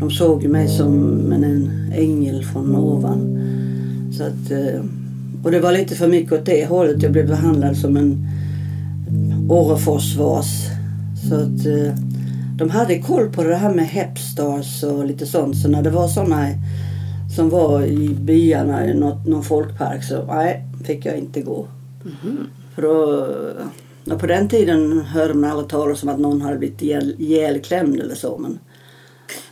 De 0.00 0.10
såg 0.10 0.42
ju 0.42 0.48
mig 0.48 0.68
som 0.68 1.32
en, 1.32 1.70
ängel 1.94 2.44
från 2.44 2.76
ovan. 2.76 3.40
Så 4.12 4.22
att, 4.22 4.50
eh, 4.50 4.80
och 5.44 5.50
det 5.50 5.60
var 5.60 5.72
lite 5.72 5.94
för 5.94 6.08
mycket 6.08 6.32
åt 6.32 6.46
det 6.46 6.66
hållet. 6.66 7.02
Jag 7.02 7.12
blev 7.12 7.28
behandlad 7.28 7.76
som 7.76 7.96
en 7.96 8.26
Orreforsvas. 9.48 10.46
Så 11.28 11.34
att 11.34 11.66
eh, 11.66 11.94
de 12.58 12.70
hade 12.70 12.98
koll 12.98 13.28
på 13.28 13.44
det 13.44 13.56
här 13.56 13.74
med 13.74 13.86
Hepstars 13.86 14.82
och 14.82 15.06
lite 15.06 15.26
sånt. 15.26 15.56
Så 15.56 15.68
när 15.68 15.82
det 15.82 15.90
var 15.90 16.08
sådana 16.08 16.46
som 17.36 17.50
var 17.50 17.82
i 17.82 18.08
byarna 18.20 18.86
i 18.86 18.94
något, 18.94 19.26
någon 19.26 19.44
folkpark 19.44 20.04
så 20.04 20.24
nej, 20.26 20.64
fick 20.84 21.06
jag 21.06 21.18
inte 21.18 21.40
gå. 21.40 21.66
Mhm. 22.02 22.38
För 22.74 22.82
då, 22.82 23.26
ja, 24.04 24.18
på 24.18 24.26
den 24.26 24.48
tiden 24.48 25.00
hörde 25.00 25.34
man 25.34 25.50
aldrig 25.50 25.68
talas 25.68 26.02
om 26.02 26.08
att 26.08 26.18
någon 26.20 26.40
hade 26.42 26.56
blivit 26.58 26.82
ihjäl- 26.82 27.16
ihjälklämd 27.18 28.00
eller 28.00 28.14
så. 28.14 28.38
Men 28.38 28.58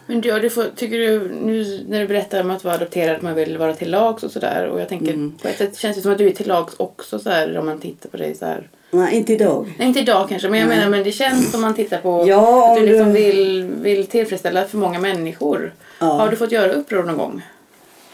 Men 0.06 0.20
du, 0.20 0.40
du 0.40 0.50
får, 0.50 0.64
tycker 0.76 0.98
du, 0.98 1.30
nu 1.44 1.85
när 1.88 2.00
du 2.00 2.06
berättar 2.08 2.40
om 2.40 2.50
att 2.50 2.64
vara 2.64 2.74
adopterad, 2.74 3.16
att 3.16 3.22
man 3.22 3.35
vill 3.35 3.58
vara 3.58 3.74
till 3.74 3.90
lags 3.90 4.22
och 4.22 4.30
sådär. 4.30 4.66
Och 4.66 4.80
jag 4.80 4.88
tänker, 4.88 5.12
Mm. 5.12 5.32
på 5.42 5.48
ett 5.48 5.58
sätt 5.58 5.76
känns 5.76 5.96
det 5.96 6.02
som 6.02 6.12
att 6.12 6.18
du 6.18 6.26
är 6.26 6.30
till 6.30 6.48
lags 6.48 6.74
också 6.76 7.18
så 7.18 7.30
här 7.30 7.58
om 7.58 7.66
man 7.66 7.78
tittar 7.78 8.08
på 8.11 8.16
dig 8.16 8.35
så 8.35 8.44
här. 8.46 8.70
nej, 8.90 9.14
inte 9.16 9.32
idag. 9.32 9.74
Nej, 9.78 9.88
inte 9.88 10.00
idag 10.00 10.28
kanske, 10.28 10.48
men 10.48 10.61
jag 10.61 10.68
menar, 10.68 10.88
men 10.88 11.02
det 11.04 11.12
känns 11.12 11.50
som 11.50 11.61
man 11.61 11.74
tittar 11.74 11.98
på 11.98 12.24
Ja, 12.28 12.70
att 12.72 12.76
du 12.76 12.82
om 12.82 12.88
liksom 12.88 13.06
du- 13.06 13.12
vill, 13.20 13.64
vill 13.82 14.06
tillfredsställa 14.06 14.64
för 14.64 14.78
många 14.78 14.98
människor. 14.98 15.74
Ja. 16.00 16.06
Har 16.06 16.28
du 16.30 16.37
fått 16.37 16.52
göra 16.52 16.72
uppror 16.72 17.02
någon 17.02 17.16
gång? 17.16 17.42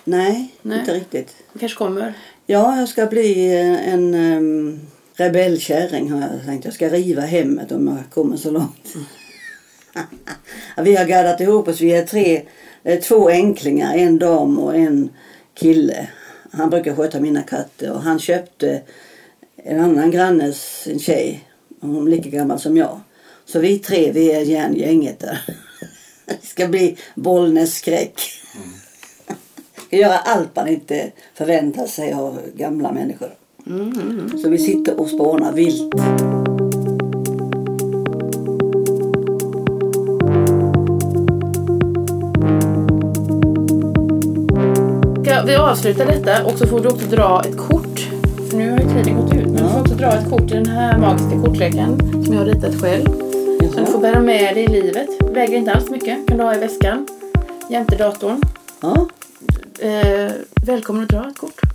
Nej, 0.05 0.55
Nej. 0.63 0.79
inte 0.79 0.95
riktigt. 0.95 1.37
Det 1.53 1.59
kanske 1.59 1.79
kommer. 1.79 2.15
Ja, 2.47 2.79
jag 2.79 2.89
ska 2.89 3.07
bli 3.07 3.57
en 3.87 4.15
um, 4.15 4.81
rebellkärring 5.19 6.11
har 6.11 6.21
jag 6.21 6.45
tänkt. 6.45 6.65
Jag 6.65 6.75
ska 6.75 6.89
riva 6.89 7.23
hemmet 7.23 7.73
om 7.73 7.89
jag 7.89 8.15
kommer 8.15 8.37
så 8.37 8.51
långt. 8.51 8.95
Vi 10.77 10.97
har 10.97 11.05
gaddat 11.05 11.41
ihop 11.41 11.69
oss. 11.69 11.81
Vi 11.81 11.93
är 11.93 12.07
tre, 12.07 12.43
eh, 12.83 13.01
två 13.01 13.29
enklingar, 13.29 13.95
en 13.95 14.19
dam 14.19 14.59
och 14.59 14.77
en 14.77 15.11
kille. 15.55 16.09
Han 16.53 16.71
brukar 16.71 16.95
sköta 16.95 17.21
mina 17.21 17.43
katter 17.43 17.93
och 17.93 18.03
han 18.03 18.19
köpte 18.19 18.83
en 19.57 19.81
annan 19.81 20.11
grannes 20.11 20.87
en 20.87 20.99
tjej. 20.99 21.45
Hon 21.81 22.07
är 22.07 22.11
lika 22.11 22.29
gammal 22.29 22.61
som 22.61 22.77
jag. 22.77 23.01
Så 23.45 23.59
vi 23.59 23.79
tre, 23.79 24.13
vi 24.13 24.33
är 24.33 24.41
järngänget 24.41 25.19
där. 25.19 25.41
Det 26.27 26.47
ska 26.47 26.69
bli 26.69 26.97
Bollnäs 27.15 27.75
skräck. 27.75 28.21
Ska 29.87 29.97
göra 29.97 30.19
allt 30.19 30.57
man 30.57 30.69
inte 30.69 31.13
förväntar 31.35 31.87
sig 31.87 32.13
av 32.13 32.41
gamla 32.55 32.93
människor. 32.93 33.38
Så 34.43 34.49
vi 34.49 34.59
sitter 34.59 35.01
och 35.01 35.09
spånar 35.09 35.53
vilt. 35.53 35.95
Ska 45.25 45.43
vi 45.47 45.55
avsluta 45.55 46.05
detta 46.05 46.45
och 46.45 46.59
så 46.59 46.67
får 46.67 46.81
du 46.81 46.89
också 46.89 47.07
dra 47.07 47.43
ett 47.45 47.57
kort. 47.57 48.09
För 48.51 48.57
nu 48.57 48.71
har 48.71 48.79
ju 48.79 48.85
tiden 48.85 49.17
gått 49.17 49.35
ut. 49.35 49.47
Men 49.47 49.53
du 49.53 49.69
får 49.69 49.81
också 49.81 49.95
dra 49.95 50.13
ett 50.13 50.31
kort 50.31 50.51
i 50.51 50.55
den 50.55 50.67
här 50.67 50.99
magiska 50.99 51.43
kortleken 51.45 51.99
som 52.25 52.35
jag 52.35 52.41
har 52.41 52.47
ritat 52.47 52.81
själv. 52.81 53.05
Som 53.75 53.85
du 53.85 53.93
får 53.93 54.01
bära 54.01 54.21
med 54.21 54.57
dig 54.57 54.65
i 54.65 54.69
livet. 54.69 55.09
Väger 55.31 55.57
inte 55.57 55.73
alls 55.73 55.91
mycket. 55.91 56.29
Kan 56.29 56.37
du 56.39 56.45
ha 56.45 56.55
i 56.55 56.59
väskan. 56.59 57.07
Jämte 57.71 57.97
datorn. 57.97 58.43
Ja, 58.81 59.09
Eh, 59.81 60.33
välkommen 60.67 61.03
att 61.03 61.09
dra 61.09 61.29
ett 61.29 61.39
kort. 61.39 61.68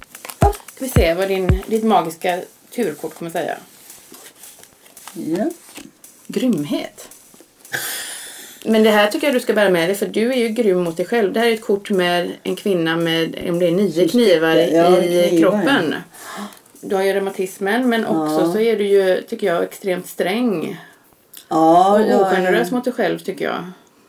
Vi 0.84 0.90
se 0.90 1.14
vad 1.14 1.28
din, 1.28 1.62
ditt 1.68 1.84
magiska 1.84 2.40
turkort 2.76 3.16
kommer 3.16 3.32
säga. 3.32 3.58
ja. 5.14 5.46
Grymhet. 6.28 7.10
Men 8.66 8.84
det 8.84 8.90
här 8.90 9.08
tycker 9.12 9.28
jag 9.28 9.36
du 9.36 9.40
ska 9.40 9.54
bära 9.54 9.70
med 9.70 9.90
dig 9.90 9.96
för 9.96 10.06
du 10.06 10.32
är 10.34 10.38
ju 10.38 10.48
grym 10.50 10.84
mot 10.84 10.98
dig 10.98 11.06
själv. 11.06 11.34
Det 11.34 11.40
här 11.40 11.48
är 11.48 11.54
ett 11.54 11.62
kort 11.62 11.90
med 11.90 12.32
en 12.44 12.56
kvinna 12.56 12.96
med 12.96 13.50
om 13.50 13.60
det 13.60 13.68
är 13.68 13.72
nio 13.72 14.08
knivar. 14.08 14.56
Ja, 14.56 14.98
i 15.04 15.30
knivar. 15.30 15.40
kroppen. 15.40 15.96
Du 16.82 16.96
har 16.96 17.04
ju 17.04 17.14
reumatismen 17.14 17.90
men 17.90 18.06
också 18.06 18.46
Ja. 18.46 18.54
så 18.54 18.60
är 18.60 18.78
du 18.78 18.88
ju, 18.88 19.22
tycker 19.22 19.48
jag, 19.48 19.64
extremt 19.64 20.08
sträng. 20.08 20.78
ja 21.50 21.92
Och 21.94 22.00
är- 22.00 22.22
ogenerös 22.22 22.72
mot 22.72 22.84
dig 22.84 22.94
själv 22.94 23.20
tycker 23.20 23.46
jag. 23.46 23.64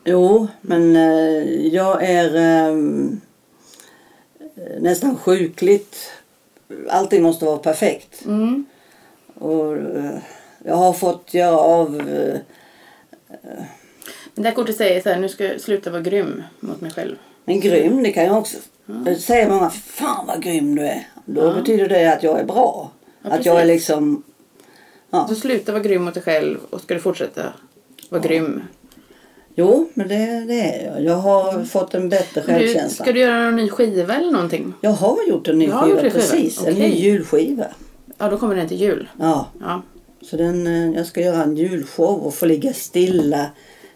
Jo, 0.05 0.47
men 0.61 0.95
eh, 0.95 1.67
jag 1.67 2.03
är 2.03 2.35
ehm, 2.35 3.21
nästan 4.79 5.17
sjukligt. 5.17 6.11
Allting 6.89 7.23
måste 7.23 7.45
vara 7.45 7.57
perfekt. 7.57 8.25
Mm. 8.25 8.65
Och 9.35 9.77
eh, 9.77 10.17
jag 10.63 10.75
har 10.75 10.93
fått 10.93 11.33
göra 11.33 11.57
av... 11.57 11.95
eh, 11.99 12.39
Men 14.33 14.43
det 14.43 14.49
här 14.49 14.55
kortet 14.55 14.77
säger 14.77 15.01
så 15.01 15.09
här, 15.09 15.19
nu 15.19 15.29
ska 15.29 15.43
jag 15.45 15.61
sluta 15.61 15.89
vara 15.89 16.01
grym 16.01 16.43
mot 16.59 16.81
mig 16.81 16.91
själv. 16.91 17.15
Men 17.45 17.59
grym, 17.59 18.03
det 18.03 18.11
kan 18.11 18.23
jag 18.25 18.37
också. 18.37 18.57
Det 18.85 19.15
säger 19.15 19.49
många, 19.49 19.69
fan 19.69 20.27
vad 20.27 20.43
grym 20.43 20.75
du 20.75 20.81
är. 20.87 21.07
Då 21.25 21.41
Ja. 21.45 21.53
betyder 21.53 21.89
det 21.89 22.13
att 22.13 22.23
jag 22.23 22.39
är 22.39 22.43
bra. 22.45 22.91
Ja, 23.21 23.29
att 23.31 23.45
jag 23.45 23.61
är 23.61 23.65
liksom... 23.65 24.23
Ja. 25.09 25.27
Så 25.27 25.35
sluta 25.35 25.71
vara 25.71 25.83
grym 25.83 26.03
mot 26.03 26.13
dig 26.13 26.23
själv 26.23 26.57
och 26.69 26.81
ska 26.81 26.93
du 26.93 26.99
fortsätta 26.99 27.53
vara 28.09 28.21
grym. 28.21 28.63
Jo, 29.55 29.89
men 29.93 30.07
det, 30.07 30.45
det 30.47 30.61
är 30.61 30.85
jag. 30.93 31.03
Jag 31.03 31.15
har 31.15 31.63
fått 31.63 31.93
en 31.93 32.09
bättre 32.09 32.41
Du, 32.41 32.47
självkänsla. 32.47 33.03
ska 33.05 33.13
du 33.13 33.19
göra 33.19 33.43
någon 33.43 33.55
ny 33.55 33.69
skiva 33.69 34.15
eller 34.15 34.31
någonting? 34.31 34.73
Jag 34.81 34.91
har 34.91 35.17
gjort 35.29 35.47
en 35.47 35.59
ny 35.59 35.65
skiva, 35.65 35.81
en 35.85 35.97
skiva? 35.97 36.09
precis. 36.13 36.65
En 36.65 36.73
ny 36.73 36.87
julskiva. 36.95 37.65
Ja, 38.17 38.29
då 38.29 38.37
kommer 38.37 38.55
den 38.55 38.67
till 38.67 38.81
jul. 38.81 39.09
Ja, 39.19 39.47
Ja. 39.61 39.81
så 40.21 40.37
den, 40.37 40.67
eh, 40.67 40.97
jag 40.97 41.05
ska 41.05 41.21
göra 41.21 41.43
en 41.43 41.57
julshow 41.57 42.19
och 42.19 42.33
få 42.33 42.45
ligga 42.45 42.73
stilla 42.73 43.45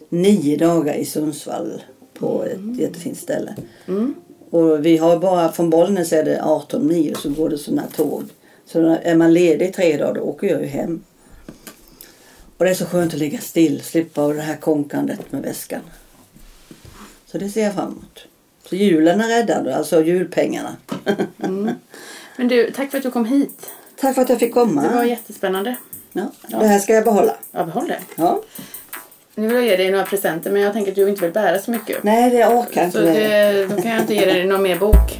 nio 0.09 0.57
dagar 0.57 0.93
i 0.93 1.05
Sundsvall 1.05 1.81
på 2.19 2.43
ett 2.43 2.79
jättefint 2.79 3.17
ställe. 3.17 3.55
Mm. 3.87 4.13
Och 4.49 4.85
vi 4.85 4.97
har 4.97 5.17
bara, 5.19 5.51
från 5.51 5.69
Bollnäs 5.69 6.13
är 6.13 6.23
det 6.25 6.43
18 6.43 6.87
mil 6.87 7.15
så 7.15 7.29
går 7.29 7.49
det 7.49 7.57
sådana 7.57 7.83
tåg. 7.95 8.23
Så 8.65 8.97
är 9.03 9.15
man 9.15 9.33
ledig 9.33 9.73
tre 9.73 9.97
dagar 9.97 10.13
då 10.13 10.21
åker 10.21 10.47
jag 10.47 10.61
ju 10.61 10.67
hem. 10.67 11.03
Och 12.59 12.65
det 12.65 12.71
är 12.71 12.75
så 12.75 12.85
skönt 12.85 13.13
att 13.13 13.19
ligga 13.19 13.39
still, 13.39 13.81
slippa 13.81 14.21
av 14.21 14.35
det 14.35 14.41
här 14.41 14.55
konkandet 14.55 15.31
med 15.31 15.41
väskan. 15.41 15.81
Så 17.25 17.37
det 17.37 17.49
ser 17.49 17.63
jag 17.63 17.73
fram 17.73 17.91
emot. 17.91 18.25
Så 18.69 18.75
julen 18.75 19.21
är 19.21 19.27
räddad, 19.27 19.67
alltså 19.67 20.03
julpengarna. 20.03 20.75
Men 22.35 22.47
du, 22.47 22.71
tack 22.71 22.91
för 22.91 22.97
att 22.97 23.03
du 23.03 23.11
kom 23.11 23.25
hit. 23.25 23.69
Tack 23.99 24.15
för 24.15 24.21
att 24.21 24.29
jag 24.29 24.39
fick 24.39 24.53
komma. 24.53 24.83
Det 24.83 24.95
var 24.95 25.03
jättespännande. 25.03 25.75
ja, 26.11 26.31
det 26.47 26.67
här 26.67 26.79
ska 26.79 26.93
jag 26.93 27.03
behålla. 27.03 27.35
Ja, 27.51 27.63
behåll 27.63 27.87
det. 27.87 27.99
Ja. 28.15 28.41
Nu 29.35 29.47
vill 29.47 29.55
jag 29.55 29.65
ge 29.65 29.75
dig 29.75 29.91
några 29.91 30.05
presenter 30.05 30.51
men 30.51 30.61
jag 30.61 30.73
tänker 30.73 30.91
att 30.91 30.95
du 30.95 31.09
inte 31.09 31.21
vill 31.21 31.31
bära 31.31 31.59
så 31.59 31.71
mycket. 31.71 32.03
Nej, 32.03 32.31
det 32.31 32.45
orkar 32.47 32.85
inte 32.85 32.97
Så 32.97 33.03
det, 33.05 33.65
då 33.65 33.81
kan 33.81 33.91
jag 33.91 33.99
inte 33.99 34.13
ge 34.13 34.25
dig 34.25 34.45
någon 34.45 34.61
mer 34.61 34.79
bok. 34.79 35.19